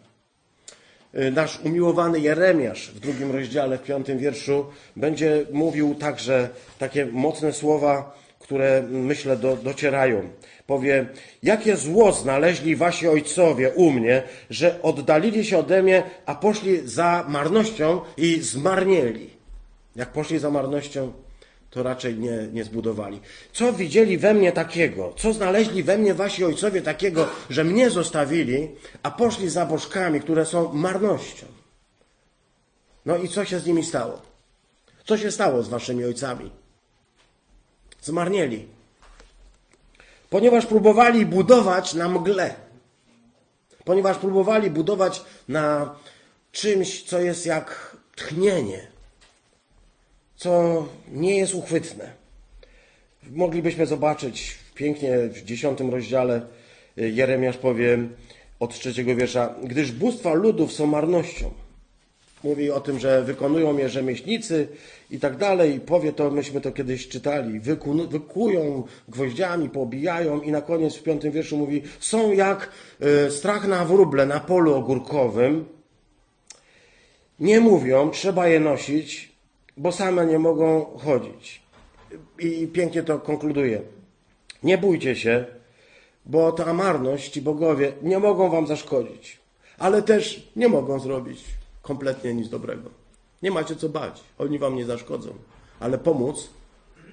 [1.15, 7.54] Y, Nasz umiłowany Jeremiasz w drugim rozdziale, w piątym wierszu, będzie mówił także takie mocne
[7.54, 10.30] słowa, które myślę do, docierają.
[10.67, 11.06] Powie,
[11.43, 17.26] jakie zło znaleźli wasi ojcowie u mnie, że oddalili się ode mnie, a poszli za
[17.28, 19.30] marnością i zmarnieli.
[19.95, 21.12] Jak poszli za marnością,
[21.69, 23.19] to raczej nie, nie zbudowali.
[23.53, 25.13] Co widzieli we mnie takiego?
[25.17, 28.67] Co znaleźli we mnie wasi ojcowie takiego, że mnie zostawili,
[29.03, 31.45] a poszli za bożkami, które są marnością?
[33.05, 34.21] No i co się z nimi stało?
[35.05, 36.51] Co się stało z waszymi ojcami?
[38.01, 38.67] Zmarnieli.
[40.29, 42.55] Ponieważ próbowali budować na mgle.
[43.86, 45.95] Ponieważ próbowali budować na
[46.51, 48.88] czymś, co jest jak tchnienie
[50.39, 52.12] co nie jest uchwytne.
[53.32, 56.41] Moglibyśmy zobaczyć pięknie w dziesiątym rozdziale
[56.97, 57.97] y, Jeremiasz powie
[58.60, 61.52] od trzeciego wiersza, gdyż bóstwa ludów są marnością.
[62.43, 64.67] Mówi o tym, że wykonują je rzemieślnicy
[65.12, 65.75] i tak dalej.
[65.75, 67.60] I powie to, myśmy to kiedyś czytali.
[67.60, 72.69] Wyku, wykują gwoździami, pobijają i na koniec w piątym wierszu mówi, są jak
[73.28, 75.65] y, strach na wróble na polu ogórkowym.
[77.39, 79.29] Nie mówią, trzeba je nosić,
[79.80, 81.62] bo same nie mogą chodzić.
[82.39, 83.82] I pięknie to konkluduje.
[84.63, 85.46] Nie bójcie się,
[86.26, 89.39] bo ta marność ci bogowie nie mogą wam zaszkodzić,
[89.78, 91.44] ale też nie mogą zrobić
[91.82, 92.89] kompletnie nic dobrego.
[93.42, 95.34] Nie macie co bać, oni wam nie zaszkodzą,
[95.80, 96.50] ale pomóc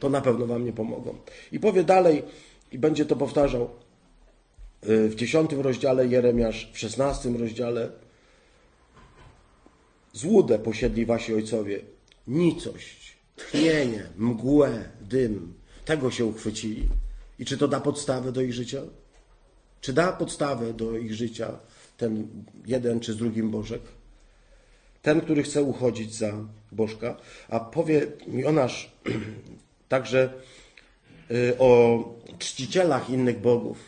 [0.01, 1.15] to na pewno wam nie pomogą.
[1.53, 2.23] I powie dalej,
[2.73, 3.71] i będzie to powtarzał
[4.89, 7.91] y, w dziesiątym rozdziale Jeremiasz, w szesnastym rozdziale.
[10.13, 11.81] Złudę posiedli wasi ojcowie,
[12.29, 15.55] nicość, tchnienie, mgłę, dym.
[15.85, 16.89] Tego się uchwycili.
[17.39, 18.83] I czy to da podstawę do ich życia?
[19.81, 21.59] Czy da podstawę do ich życia
[21.97, 22.29] ten
[22.67, 23.83] jeden czy z drugim Bożek?
[25.03, 26.33] Ten, który chce uchodzić za
[26.73, 27.17] Bożka.
[27.49, 28.91] A powie Jonasz
[29.89, 30.33] także
[31.31, 32.05] y, o
[32.39, 33.79] czcicielach innych bogów,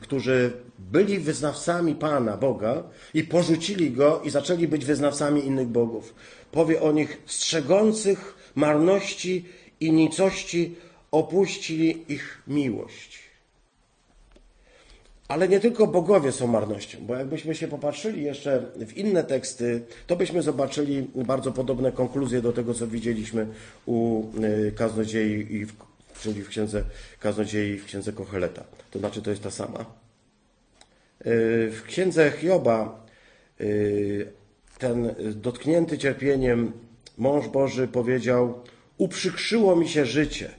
[0.00, 2.82] którzy byli wyznawcami Pana, Boga
[3.14, 6.14] i porzucili Go i zaczęli być wyznawcami innych bogów.
[6.52, 9.44] Powie o nich strzegących marności
[9.80, 10.74] i nicości
[11.10, 13.28] opuścili ich miłość.
[15.28, 20.16] Ale nie tylko bogowie są marnością, bo jakbyśmy się popatrzyli jeszcze w inne teksty, to
[20.16, 23.46] byśmy zobaczyli bardzo podobne konkluzje do tego, co widzieliśmy
[23.86, 25.72] u y, kaznodziei, i w,
[26.20, 26.84] czyli w księdze
[27.20, 28.64] kaznodziei w księdze Kocheleta.
[28.90, 29.80] To znaczy, to jest ta sama.
[31.26, 33.06] Y, W księdze Hioba
[33.60, 34.32] y,
[34.78, 36.72] ten dotknięty cierpieniem
[37.18, 38.62] mąż Boży powiedział:
[38.98, 40.50] Uprzykrzyło mi się życie.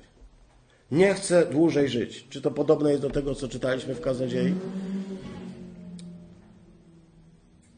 [0.92, 2.28] Nie chcę dłużej żyć.
[2.30, 4.54] Czy to podobne jest do tego, co czytaliśmy w kaznodziei?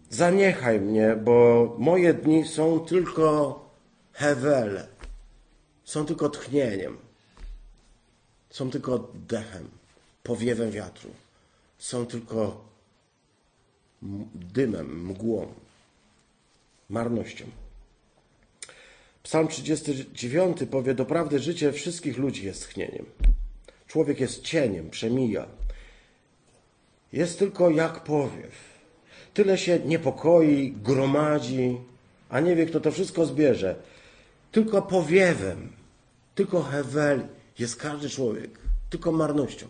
[0.10, 3.60] Zaniechaj mnie, bo moje dni są tylko
[4.14, 4.88] hewele,
[5.84, 6.98] są tylko tchnieniem,
[8.52, 9.70] są tylko oddechem,
[10.24, 11.10] powiewem wiatru,
[11.78, 12.66] są tylko
[14.34, 15.54] dymem, mgłą,
[16.90, 17.46] marnością.
[19.24, 23.06] Psalm 39 powie: Doprawdy życie wszystkich ludzi jest tchnieniem.
[23.88, 25.48] Człowiek jest cieniem, przemija.
[27.14, 28.72] Jest tylko jak powiew.
[29.34, 31.78] Tyle się niepokoi, gromadzi,
[32.30, 33.76] a nie wie, kto to wszystko zbierze.
[34.52, 35.72] Tylko powiewem,
[36.36, 37.28] tylko hewel
[37.60, 38.60] jest każdy człowiek.
[38.90, 39.68] Tylko marnością,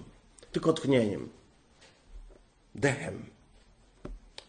[0.52, 1.30] tylko tchnieniem,
[2.76, 3.26] dechem.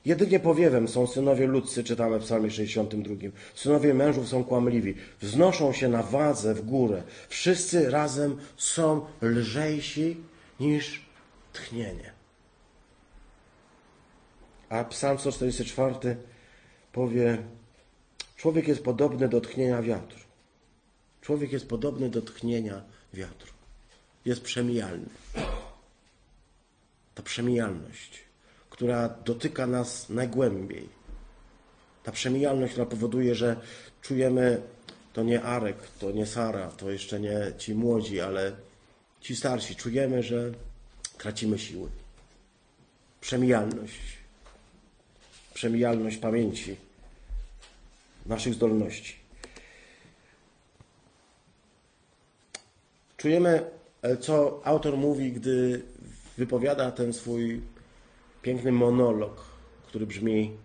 [0.04, 3.14] Jedynie powiewem są synowie ludzcy, czytamy w psalmie 62.
[3.54, 7.02] Synowie mężów są kłamliwi, wznoszą się na wadze w górę.
[7.28, 10.16] Wszyscy razem są lżejsi
[10.60, 11.06] niż
[11.52, 12.12] tchnienie.
[14.68, 16.16] A psalm 144
[16.92, 17.38] powie,
[18.36, 20.18] człowiek jest podobny do tchnienia wiatru.
[21.20, 22.82] Człowiek jest podobny do tchnienia
[23.14, 23.52] wiatru.
[24.24, 25.08] Jest przemijalny.
[27.14, 28.32] Ta przemijalność
[28.72, 30.88] która dotyka nas najgłębiej.
[32.04, 33.56] Ta przemijalność, która powoduje, że
[34.02, 34.62] czujemy,
[35.12, 38.52] to nie Arek, to nie Sara, to jeszcze nie ci młodzi, ale
[39.20, 40.52] ci starsi, czujemy, że
[41.18, 41.88] tracimy siły.
[43.20, 44.18] Przemijalność.
[45.54, 46.76] Przemijalność pamięci,
[48.26, 49.21] naszych zdolności.
[53.22, 53.70] Czujemy,
[54.20, 55.82] co autor mówi, gdy
[56.38, 57.62] wypowiada ten swój
[58.42, 59.44] piękny monolog,
[59.86, 60.56] który brzmi,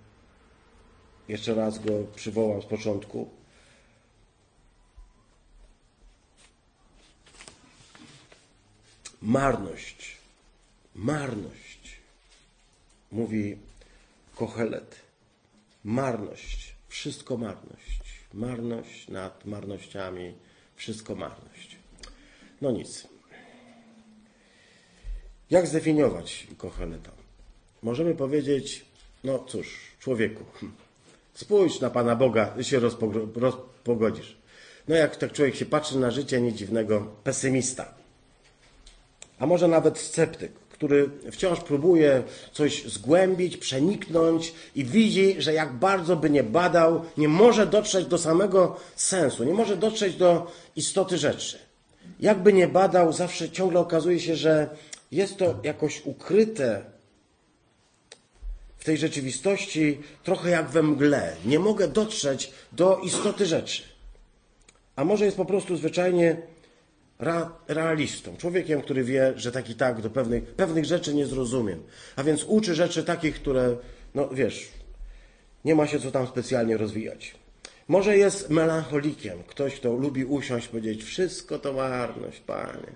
[1.28, 3.30] jeszcze raz go przywołam z początku.
[9.22, 10.18] Marność,
[10.96, 11.98] marność,
[13.12, 13.58] mówi
[14.36, 14.96] Kochelet.
[15.84, 18.02] Marność, wszystko marność.
[18.34, 20.34] Marność nad marnościami,
[20.76, 21.77] wszystko marność.
[22.62, 23.08] No nic.
[25.50, 27.12] Jak zdefiniować Kocheleta?
[27.84, 28.86] możemy powiedzieć,
[29.24, 30.44] no cóż, człowieku,
[31.34, 32.80] spójrz na Pana Boga i się
[33.36, 34.38] rozpogodzisz.
[34.88, 37.94] No jak tak człowiek się patrzy na życie, nic dziwnego, pesymista.
[39.40, 46.16] A może nawet sceptyk, który wciąż próbuje coś zgłębić, przeniknąć i widzi, że jak bardzo
[46.16, 51.67] by nie badał, nie może dotrzeć do samego sensu, nie może dotrzeć do istoty rzeczy.
[52.20, 54.70] Jakby nie badał, zawsze ciągle okazuje się, że
[55.12, 56.98] jest to jakoś ukryte
[58.88, 61.36] tej rzeczywistości trochę jak we mgle.
[61.46, 63.84] Nie mogę dotrzeć do istoty rzeczy.
[64.96, 66.38] A może jest po prostu zwyczajnie
[67.68, 71.84] realistą, człowiekiem, który wie, że tak i tak do pewnych, pewnych rzeczy nie zrozumiem.
[72.16, 73.76] A więc uczy rzeczy takich, które,
[74.16, 74.68] no wiesz,
[75.66, 77.36] nie ma się co tam specjalnie rozwijać.
[77.88, 82.92] Może jest melancholikiem, ktoś, kto lubi usiąść, powiedzieć, wszystko to marność, panie.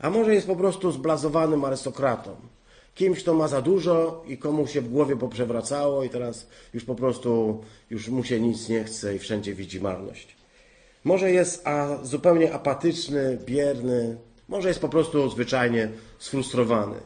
[0.00, 2.36] A może jest po prostu zblazowanym arystokratą,
[2.94, 6.94] kimś, kto ma za dużo i komu się w głowie poprzewracało i teraz już po
[6.94, 7.60] prostu
[7.90, 10.36] już mu się nic nie chce i wszędzie widzi marność.
[11.04, 14.16] Może jest a, zupełnie apatyczny, bierny,
[14.48, 15.88] może jest po prostu zwyczajnie
[16.18, 16.96] sfrustrowany.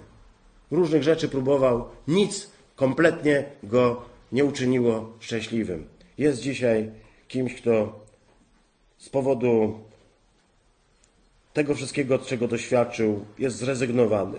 [0.71, 5.87] Różnych rzeczy próbował, nic kompletnie go nie uczyniło szczęśliwym.
[6.19, 6.91] Jest dzisiaj
[7.33, 8.01] kimś, kto
[8.99, 9.81] z powodu
[11.53, 14.39] tego wszystkiego, czego doświadczył, jest zrezygnowany.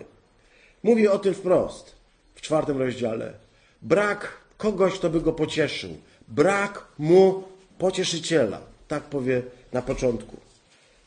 [0.84, 1.96] Mówi o tym wprost
[2.36, 3.34] w czwartym rozdziale.
[3.82, 5.90] Brak kogoś, kto by go pocieszył.
[6.28, 7.44] Brak mu
[7.78, 8.62] pocieszyciela.
[8.88, 10.38] Tak powie na początku.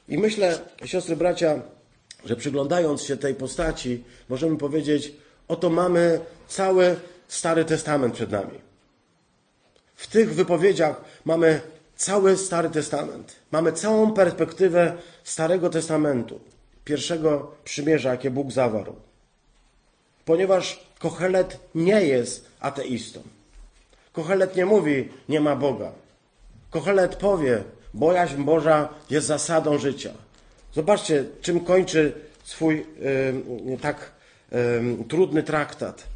[0.08, 1.62] I myślę, siostry, bracia,
[2.24, 5.12] że przyglądając się tej postaci, możemy powiedzieć,
[5.48, 6.96] oto mamy cały
[7.28, 8.58] Stary Testament przed nami.
[9.94, 11.60] W tych wypowiedziach mamy
[11.96, 13.36] cały Stary Testament.
[13.52, 16.40] Mamy całą perspektywę Starego Testamentu,
[16.84, 18.96] pierwszego przymierza, jakie Bóg zawarł
[20.26, 23.22] ponieważ Kochelet nie jest ateistą.
[24.12, 25.92] Kochelet nie mówi, nie ma Boga.
[26.70, 27.62] Kochelet powie,
[27.94, 30.10] bojaźń Boża jest zasadą życia.
[30.74, 32.12] Zobaczcie, czym kończy
[32.44, 32.86] swój
[33.66, 34.10] yy, tak
[34.52, 36.06] yy, trudny traktat.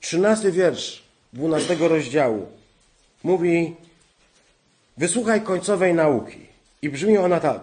[0.00, 2.46] Trzynasty wiersz dwunastego rozdziału
[3.22, 3.76] mówi:
[4.98, 6.46] Wysłuchaj końcowej nauki.
[6.82, 7.60] I brzmi ona tak: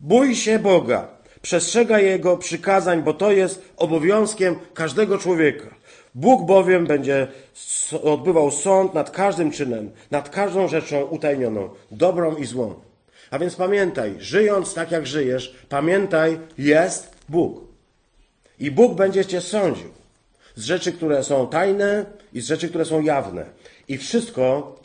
[0.00, 5.66] Bój się Boga Przestrzega Jego przykazań, bo to jest obowiązkiem każdego człowieka.
[6.14, 7.26] Bóg bowiem będzie
[8.02, 12.74] odbywał sąd nad każdym czynem, nad każdą rzeczą utajnioną, dobrą i złą.
[13.30, 17.60] A więc pamiętaj, żyjąc tak jak żyjesz, pamiętaj, jest Bóg.
[18.58, 19.88] I Bóg będzie cię sądził.
[20.54, 23.44] Z rzeczy, które są tajne i z rzeczy, które są jawne.
[23.88, 24.76] I wszystko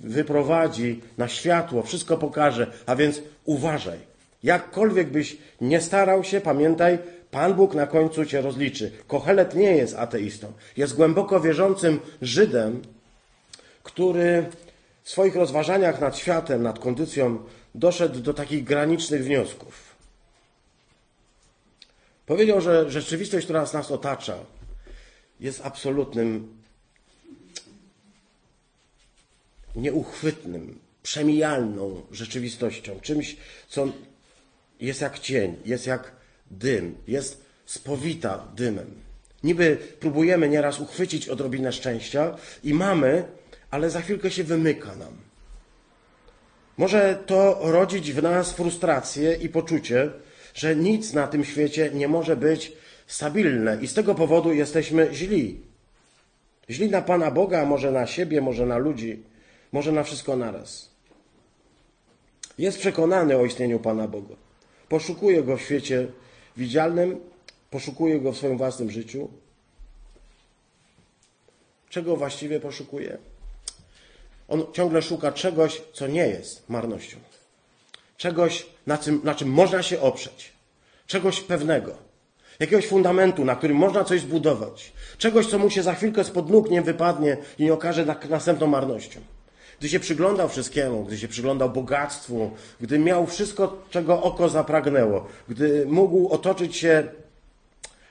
[0.00, 3.98] wyprowadzi na światło, wszystko pokaże, a więc uważaj.
[4.42, 6.98] Jakkolwiek byś nie starał się, pamiętaj,
[7.30, 8.92] Pan Bóg na końcu cię rozliczy.
[9.06, 10.52] Kochelet nie jest ateistą.
[10.76, 12.82] Jest głęboko wierzącym Żydem,
[13.82, 14.46] który
[15.02, 17.38] w swoich rozważaniach nad światem, nad kondycją
[17.74, 19.96] doszedł do takich granicznych wniosków.
[22.26, 24.34] Powiedział, że rzeczywistość, która nas otacza,
[25.40, 26.55] jest absolutnym,
[29.76, 33.36] nieuchwytnym, przemijalną rzeczywistością, czymś,
[33.68, 33.88] co
[34.80, 36.12] jest jak cień, jest jak
[36.50, 38.90] dym, jest spowita dymem.
[39.44, 43.24] Niby próbujemy nieraz uchwycić odrobinę szczęścia i mamy,
[43.70, 45.26] ale za chwilkę się wymyka nam.
[46.76, 50.10] Może to rodzić w nas frustrację i poczucie,
[50.54, 52.72] że nic na tym świecie nie może być
[53.06, 55.60] stabilne i z tego powodu jesteśmy źli.
[56.70, 59.22] Źli na Pana Boga, może na siebie, może na ludzi,
[59.72, 60.90] może na wszystko naraz.
[62.58, 64.34] Jest przekonany o istnieniu Pana Boga.
[64.88, 66.06] Poszukuje Go w świecie
[66.56, 67.20] widzialnym,
[67.70, 69.28] poszukuje Go w swoim własnym życiu.
[71.88, 73.18] Czego właściwie poszukuje?
[74.48, 77.16] On ciągle szuka czegoś, co nie jest marnością.
[78.16, 80.52] Czegoś, na czym, na czym można się oprzeć.
[81.06, 82.06] Czegoś pewnego.
[82.60, 84.92] Jakiegoś fundamentu, na którym można coś zbudować.
[85.18, 89.20] Czegoś, co mu się za chwilkę spod nóg nie wypadnie i nie okaże następną marnością.
[89.78, 92.50] Gdy się przyglądał wszystkiemu, gdy się przyglądał bogactwu,
[92.80, 97.04] gdy miał wszystko, czego oko zapragnęło, gdy mógł otoczyć się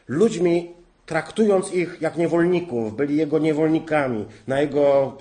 [0.08, 0.72] ludźmi,
[1.06, 5.18] traktując ich jak niewolników, byli jego niewolnikami, na jego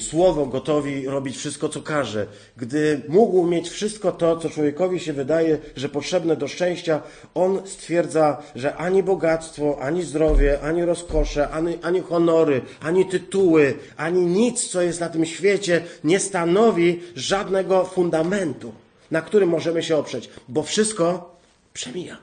[0.00, 2.26] słowo gotowi robić wszystko, co każe.
[2.56, 7.02] Gdy mógł mieć wszystko to, co człowiekowi się wydaje, że potrzebne do szczęścia,
[7.34, 14.26] on stwierdza, że ani bogactwo, ani zdrowie, ani rozkosze, ani, ani honory, ani tytuły, ani
[14.26, 18.72] nic, co jest na tym świecie, nie stanowi żadnego fundamentu,
[19.10, 21.36] na którym możemy się oprzeć, bo wszystko
[21.72, 22.16] przemija.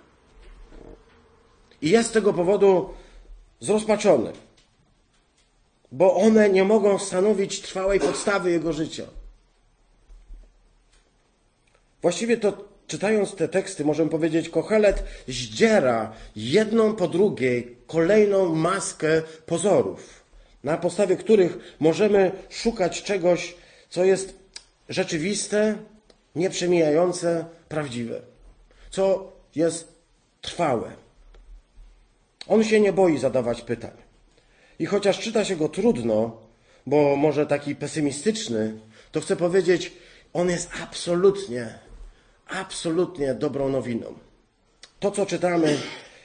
[1.81, 2.89] I jest z tego powodu
[3.59, 4.33] zrozpaczony
[5.91, 9.03] bo one nie mogą stanowić trwałej podstawy jego życia.
[12.01, 20.23] Właściwie to czytając te teksty, możemy powiedzieć, Kochelet zdziera jedną po drugiej kolejną maskę pozorów,
[20.63, 23.55] na podstawie których możemy szukać czegoś,
[23.89, 24.33] co jest
[24.89, 25.77] rzeczywiste,
[26.35, 28.21] nieprzemijające, prawdziwe,
[28.89, 29.87] co jest
[30.41, 30.91] trwałe.
[32.47, 34.08] On się nie boi zadawać pytań.
[34.79, 36.37] I chociaż czyta się go trudno,
[36.85, 38.79] bo może taki pesymistyczny,
[39.11, 39.93] to chcę powiedzieć,
[40.33, 41.79] on jest absolutnie,
[42.47, 44.13] absolutnie dobrą nowiną.
[44.99, 45.77] To, co czytamy,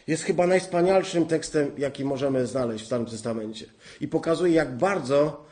[0.07, 3.67] jest chyba najwspanialszym tekstem, jaki możemy znaleźć w Starym Testamencie.
[4.01, 5.45] I pokazuje, jak bardzo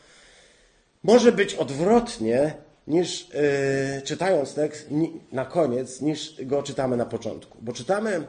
[1.02, 2.54] może być odwrotnie,
[2.86, 4.88] niż yy, czytając tekst
[5.32, 7.58] na koniec, niż go czytamy na początku.
[7.60, 8.26] Bo czytamy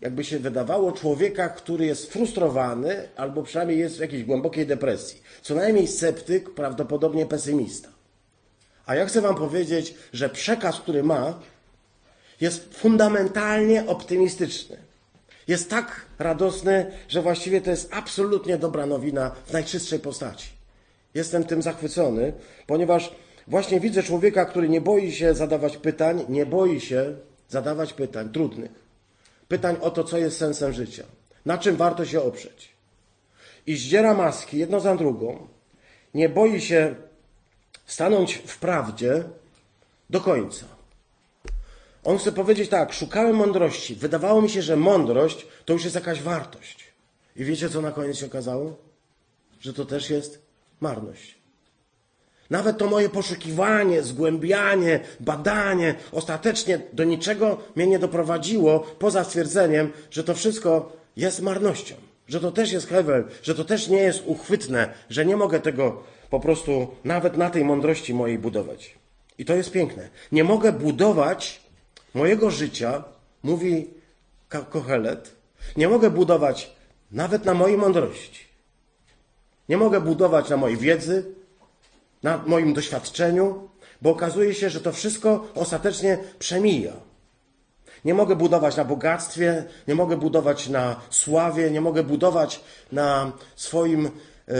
[0.00, 5.22] jakby się wydawało, człowieka, który jest frustrowany albo przynajmniej jest w jakiejś głębokiej depresji.
[5.42, 7.88] Co najmniej sceptyk, prawdopodobnie pesymista.
[8.86, 11.40] A ja chcę Wam powiedzieć, że przekaz, który ma,
[12.40, 14.76] jest fundamentalnie optymistyczny.
[15.48, 20.48] Jest tak radosny, że właściwie to jest absolutnie dobra nowina w najczystszej postaci.
[21.14, 22.32] Jestem tym zachwycony,
[22.66, 23.14] ponieważ
[23.46, 27.16] właśnie widzę człowieka, który nie boi się zadawać pytań, nie boi się
[27.48, 28.83] zadawać pytań trudnych
[29.48, 31.04] pytań o to, co jest sensem życia,
[31.46, 32.74] na czym warto się oprzeć.
[33.66, 35.48] I zdziera maski jedno za drugą,
[36.14, 36.94] nie boi się
[37.86, 39.24] stanąć w prawdzie
[40.10, 40.66] do końca.
[42.04, 43.94] On chce powiedzieć tak, szukałem mądrości.
[43.94, 46.84] Wydawało mi się, że mądrość to już jest jakaś wartość.
[47.36, 48.76] I wiecie, co na koniec się okazało?
[49.60, 50.42] Że to też jest
[50.80, 51.43] marność.
[52.54, 60.24] Nawet to moje poszukiwanie, zgłębianie, badanie ostatecznie do niczego mnie nie doprowadziło poza stwierdzeniem, że
[60.24, 61.94] to wszystko jest marnością,
[62.28, 66.02] że to też jest hewel, że to też nie jest uchwytne, że nie mogę tego
[66.30, 68.94] po prostu nawet na tej mądrości mojej budować.
[69.38, 70.08] I to jest piękne.
[70.32, 71.60] Nie mogę budować
[72.14, 73.04] mojego życia,
[73.42, 73.90] mówi
[74.70, 75.34] Kohelet,
[75.76, 76.70] nie mogę budować
[77.12, 78.44] nawet na mojej mądrości.
[79.68, 81.34] Nie mogę budować na mojej wiedzy,
[82.24, 83.68] na moim doświadczeniu,
[84.02, 86.92] bo okazuje się, że to wszystko ostatecznie przemija.
[88.04, 92.60] Nie mogę budować na bogactwie, nie mogę budować na sławie, nie mogę budować
[92.92, 94.50] na swoim e,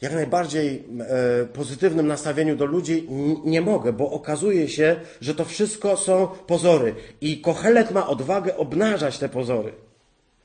[0.00, 3.08] jak najbardziej e, pozytywnym nastawieniu do ludzi.
[3.44, 6.94] Nie mogę, bo okazuje się, że to wszystko są pozory.
[7.20, 9.72] I Kochelet ma odwagę obnażać te pozory.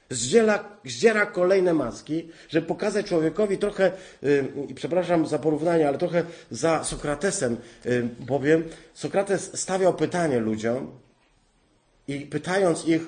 [0.09, 3.91] Zdziela, zdziera kolejne maski, żeby pokazać człowiekowi trochę,
[4.21, 4.45] yy,
[4.75, 8.63] przepraszam za porównanie, ale trochę za Sokratesem yy, powiem.
[8.93, 10.91] Sokrates stawiał pytanie ludziom
[12.07, 13.01] i pytając ich,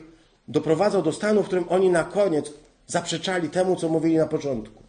[0.47, 2.53] doprowadzał do stanu, w którym oni na koniec
[2.87, 4.83] zaprzeczali temu, co mówili na początku.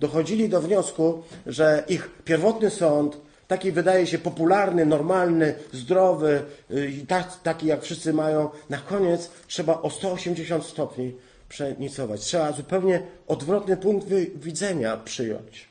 [0.00, 3.20] Dochodzili do wniosku, że ich pierwotny sąd,
[3.50, 7.06] taki wydaje się popularny, normalny, zdrowy, y,
[7.42, 11.14] taki jak wszyscy mają, na koniec trzeba o 180 stopni
[11.48, 12.20] przenicować.
[12.20, 15.68] Trzeba zupełnie odwrotny punkt widzenia przyjąć.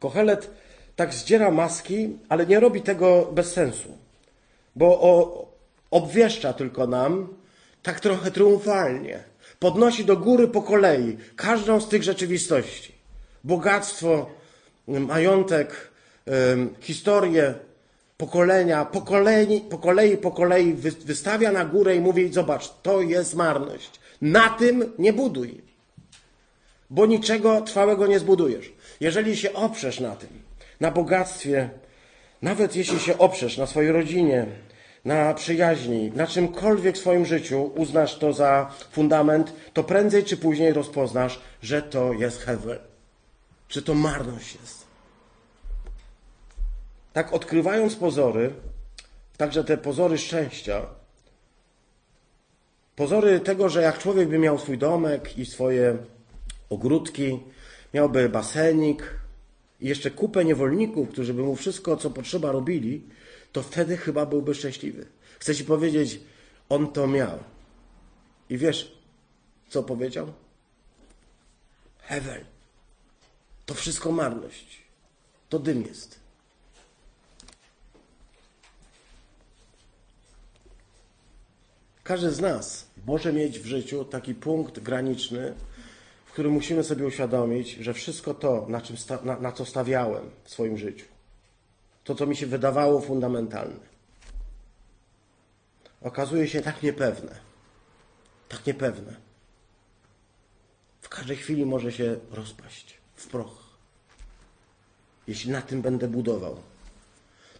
[0.00, 0.50] Kochelet
[0.96, 3.88] tak zdziera maski, ale nie robi tego bez sensu,
[4.76, 4.88] bo
[5.90, 7.28] obwieszcza tylko nam
[7.82, 9.24] tak trochę triumfalnie.
[9.58, 12.94] Podnosi do góry po kolei każdą z tych rzeczywistości.
[13.44, 14.30] Bogactwo,
[14.86, 15.89] majątek,
[16.80, 17.54] historię,
[18.16, 20.74] pokolenia, po kolei, po kolei, po kolei
[21.04, 23.90] wystawia na górę i mówi: Zobacz, to jest marność.
[24.22, 25.60] Na tym nie buduj,
[26.90, 28.72] bo niczego trwałego nie zbudujesz.
[29.00, 30.28] Jeżeli się oprzesz na tym,
[30.80, 31.70] na bogactwie,
[32.42, 34.46] nawet jeśli się oprzesz na swojej rodzinie,
[35.04, 40.72] na przyjaźni, na czymkolwiek w swoim życiu uznasz to za fundament, to prędzej czy później
[40.72, 42.78] rozpoznasz, że to jest heaven,
[43.68, 44.79] że to marność jest.
[47.12, 48.52] Tak odkrywając pozory,
[49.36, 50.86] także te pozory szczęścia,
[52.96, 55.96] pozory tego, że jak człowiek by miał swój domek i swoje
[56.70, 57.40] ogródki,
[57.94, 59.14] miałby basenik
[59.80, 63.02] i jeszcze kupę niewolników, którzy by mu wszystko, co potrzeba, robili,
[63.52, 65.06] to wtedy chyba byłby szczęśliwy.
[65.38, 66.20] Chcę ci powiedzieć,
[66.68, 67.38] on to miał.
[68.50, 68.98] I wiesz,
[69.68, 70.32] co powiedział?
[71.98, 72.44] Heaven.
[73.66, 74.82] To wszystko marność.
[75.48, 76.19] To dym jest.
[82.10, 85.54] Każdy z nas może mieć w życiu taki punkt graniczny,
[86.26, 90.50] w którym musimy sobie uświadomić, że wszystko to, na, czym na, na co stawiałem w
[90.50, 91.04] swoim życiu,
[92.04, 93.80] to, co mi się wydawało fundamentalne,
[96.02, 97.40] okazuje się tak niepewne.
[98.48, 99.16] Tak niepewne.
[101.00, 103.62] W każdej chwili może się rozpaść w proch.
[105.26, 106.56] Jeśli na tym będę budował,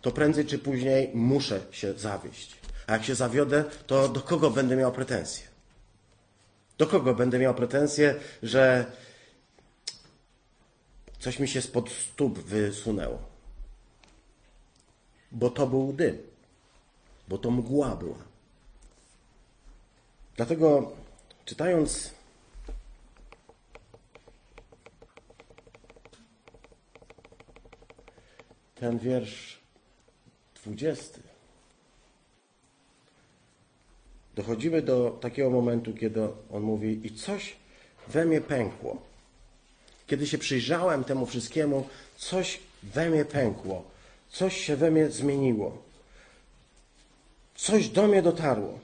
[0.01, 2.60] to prędzej czy później muszę się zawieść.
[2.91, 5.47] A jak się zawiodę, to do kogo będę miał pretensje?
[6.79, 8.93] Do kogo będę miał pretensje, że
[11.19, 13.19] coś mi się spod stóp wysunęło?
[15.33, 16.19] Bo to był dym,
[17.29, 18.19] bo to mgła była.
[20.37, 20.93] Dlatego
[21.45, 22.15] czytając
[28.75, 29.61] ten wiersz
[30.55, 31.30] dwudziesty,
[34.41, 37.57] dochodzimy do takiego momentu, kiedy on mówi: I coś
[38.09, 39.03] we mnie pękło.
[40.07, 43.85] Kiedy się przyjrzałem temu wszystkiemu, coś we mnie pękło,
[44.29, 45.79] coś się we mnie zmieniło,
[47.55, 48.79] coś do mnie dotarło.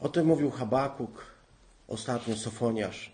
[0.00, 1.26] O tym mówił Habakuk,
[1.88, 3.12] ostatnio Sofoniarz.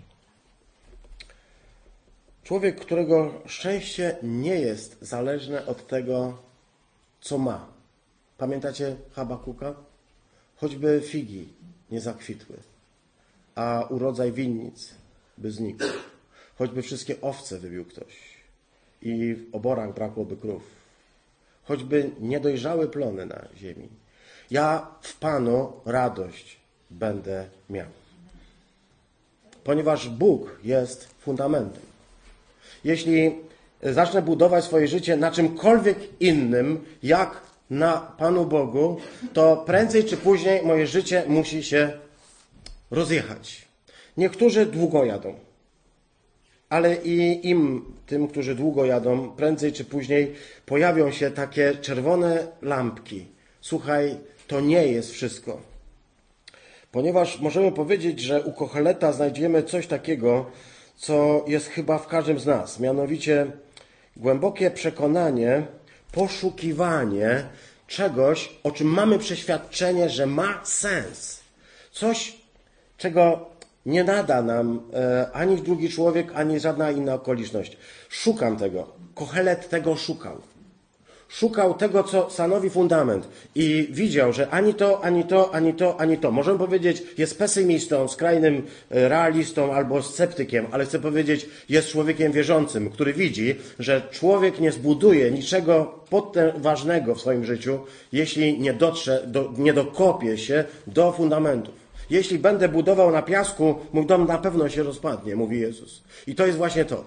[2.45, 6.39] Człowiek, którego szczęście nie jest zależne od tego,
[7.20, 7.74] co ma.
[8.45, 9.75] Pamiętacie Habakuka?
[10.57, 11.49] Choćby figi
[11.91, 12.57] nie zakwitły,
[13.55, 14.95] a urodzaj winnic
[15.39, 15.85] by znikł.
[16.59, 18.39] Choćby wszystkie owce wybił ktoś
[19.03, 20.63] i w oborach brakłoby krów.
[21.63, 23.89] Choćby niedojrzałe plony na ziemi.
[24.51, 26.57] Ja w Panu radość
[26.91, 27.89] będę miał.
[29.65, 31.83] Ponieważ Bóg jest fundamentem.
[32.85, 33.39] Jeśli
[33.83, 38.97] zacznę budować swoje życie na czymkolwiek innym, jak na Panu Bogu,
[39.33, 41.93] to prędzej czy później moje życie musi się
[42.91, 43.69] rozjechać.
[44.17, 45.35] Niektórzy długo jadą,
[46.69, 50.35] ale i im, tym, którzy długo jadą, prędzej czy później
[50.67, 53.27] pojawią się takie czerwone lampki.
[53.61, 54.17] Słuchaj,
[54.49, 55.61] to nie jest wszystko.
[56.93, 60.47] Ponieważ możemy powiedzieć, że u Kocheleta znajdziemy coś takiego,
[60.97, 63.47] co jest chyba w każdym z nas, mianowicie
[64.17, 65.67] głębokie przekonanie,
[66.15, 67.45] poszukiwanie
[67.87, 71.41] czegoś, o czym mamy przeświadczenie, że ma sens.
[71.93, 72.37] Coś,
[72.97, 73.51] czego
[73.87, 77.77] nie nada nam e, ani drugi człowiek, ani żadna inna okoliczność.
[78.09, 78.89] Szukam tego.
[79.15, 80.41] Kochelet tego szukał.
[81.39, 86.18] Szukał tego, co stanowi fundament i widział, że ani to, ani to, ani to, ani
[86.18, 86.30] to.
[86.30, 92.91] Możemy powiedzieć, jest pesymistą, skrajnym e, realistą albo sceptykiem, ale chcę powiedzieć, jest człowiekiem wierzącym,
[92.91, 96.05] który widzi, że człowiek nie zbuduje niczego
[96.57, 97.78] ważnego w swoim życiu,
[98.12, 101.74] jeśli nie dotrze, do, nie dokopie się do fundamentów.
[102.11, 106.03] Jeśli będę budował na piasku, mój dom na pewno się rozpadnie, mówi Jezus.
[106.26, 107.05] I to jest właśnie to.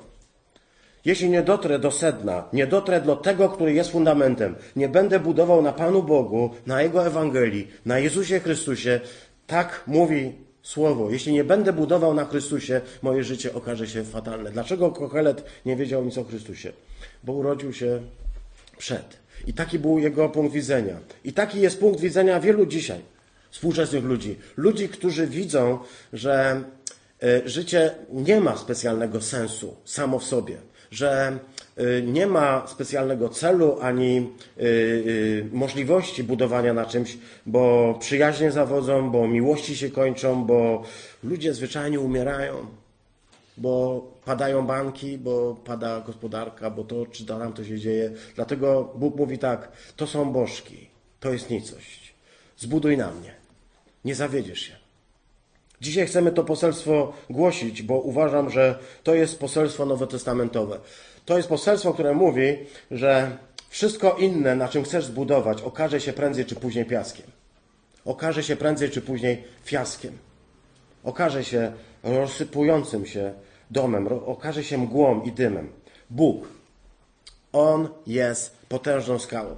[1.07, 5.61] Jeśli nie dotrę do sedna, nie dotrę do tego, który jest fundamentem, nie będę budował
[5.61, 8.99] na Panu Bogu, na Jego Ewangelii, na Jezusie Chrystusie,
[9.47, 11.11] tak mówi Słowo.
[11.11, 14.51] Jeśli nie będę budował na Chrystusie, moje życie okaże się fatalne.
[14.51, 16.73] Dlaczego Kochelet nie wiedział nic o Chrystusie?
[17.23, 18.01] Bo urodził się
[18.77, 19.17] przed.
[19.47, 20.99] I taki był jego punkt widzenia.
[21.23, 23.01] I taki jest punkt widzenia wielu dzisiaj
[23.51, 24.35] współczesnych ludzi.
[24.57, 25.79] Ludzi, którzy widzą,
[26.13, 26.63] że
[27.23, 30.57] e, życie nie ma specjalnego sensu samo w sobie
[30.91, 31.39] że
[31.79, 39.11] y, nie ma specjalnego celu ani y, y, możliwości budowania na czymś, bo przyjaźnie zawodzą,
[39.11, 40.83] bo miłości się kończą, bo
[41.23, 42.65] ludzie zwyczajnie umierają,
[43.57, 48.11] bo padają banki, bo pada gospodarka, bo to czy tam to się dzieje.
[48.35, 52.13] Dlatego Bóg mówi tak, to są bożki, to jest nicość.
[52.57, 53.33] Zbuduj na mnie,
[54.05, 54.86] nie zawiedziesz się.
[55.81, 60.79] Dzisiaj chcemy to poselstwo głosić, bo uważam, że to jest poselstwo nowotestamentowe.
[61.25, 62.57] To jest poselstwo, które mówi,
[62.91, 63.37] że
[63.69, 67.25] wszystko inne, na czym chcesz zbudować, okaże się prędzej czy później piaskiem.
[68.05, 70.17] Okaże się prędzej czy później fiaskiem.
[71.03, 71.73] Okaże się
[72.03, 73.33] rozsypującym się
[73.71, 75.71] domem, okaże się mgłą i dymem.
[76.09, 76.47] Bóg,
[77.51, 79.55] On jest potężną skałą.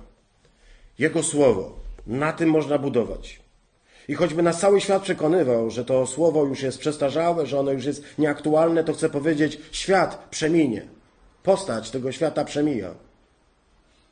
[0.99, 3.39] Jego słowo, na tym można budować.
[4.10, 7.86] I choćby nas cały świat przekonywał, że to słowo już jest przestarzałe, że ono już
[7.86, 10.82] jest nieaktualne, to chcę powiedzieć, świat przeminie.
[11.43, 12.93] Postać tego świata przemija.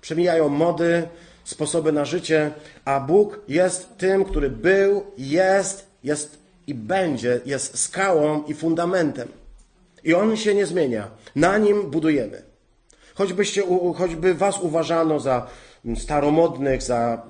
[0.02, 1.08] Przemijają mody,
[1.44, 2.52] sposoby na życie,
[2.86, 9.28] a Bóg jest tym, który był, jest, jest i będzie, jest skałą i fundamentem.
[10.04, 11.10] I on się nie zmienia.
[11.36, 12.42] Na nim budujemy.
[13.16, 13.64] Choćbyście,
[13.96, 15.48] choćby was uważano za
[15.96, 17.24] staromodnych, za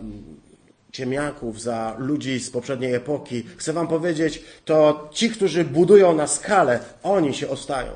[0.92, 3.44] ciemiaków, za ludzi z poprzedniej epoki.
[3.58, 7.92] Chcę wam powiedzieć, to ci, którzy budują na skalę, oni się ostają.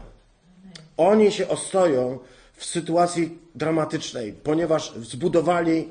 [0.98, 2.20] Oni się ostoją
[2.54, 5.89] w sytuacji dramatycznej, ponieważ zbudowali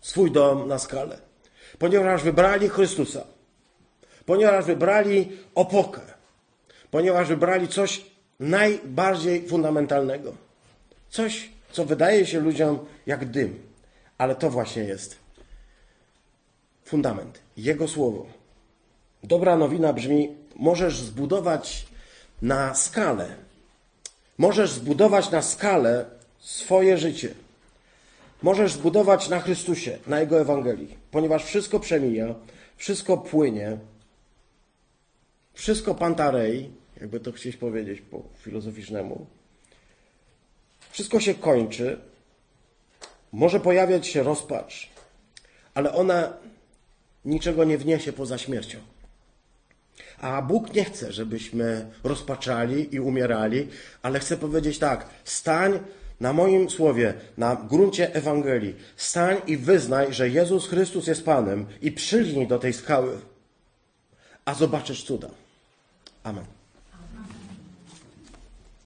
[0.00, 1.18] swój dom na skalę.
[1.78, 3.24] Ponieważ wybrali Chrystusa.
[4.26, 6.00] Ponieważ wybrali opokę.
[6.90, 8.04] Ponieważ wybrali coś
[8.40, 10.32] najbardziej fundamentalnego.
[11.10, 13.62] Coś, co wydaje się ludziom jak dym,
[14.18, 15.27] ale to właśnie jest
[16.88, 18.26] fundament, Jego słowo.
[19.22, 21.86] Dobra nowina brzmi: możesz zbudować
[22.42, 23.34] na skalę,
[24.38, 26.04] możesz zbudować na skalę
[26.38, 27.34] swoje życie.
[28.42, 32.34] Możesz zbudować na Chrystusie, na Jego Ewangelii, ponieważ wszystko przemija,
[32.76, 33.78] wszystko płynie,
[35.54, 36.70] wszystko pantarej,
[37.00, 39.26] jakby to chcieć powiedzieć po filozoficznemu.
[40.90, 41.98] Wszystko się kończy,
[43.32, 44.90] może pojawiać się rozpacz,
[45.74, 46.32] ale ona
[47.24, 48.78] niczego nie wniesie poza śmiercią.
[50.20, 53.68] A Bóg nie chce, żebyśmy rozpaczali i umierali,
[54.02, 55.80] ale chce powiedzieć tak: stań
[56.20, 61.92] na moim słowie, na gruncie Ewangelii, stań i wyznaj, że Jezus Chrystus jest Panem i
[61.92, 63.18] przylgnij do tej skały,
[64.44, 65.30] a zobaczysz cuda.
[66.22, 66.57] Amen.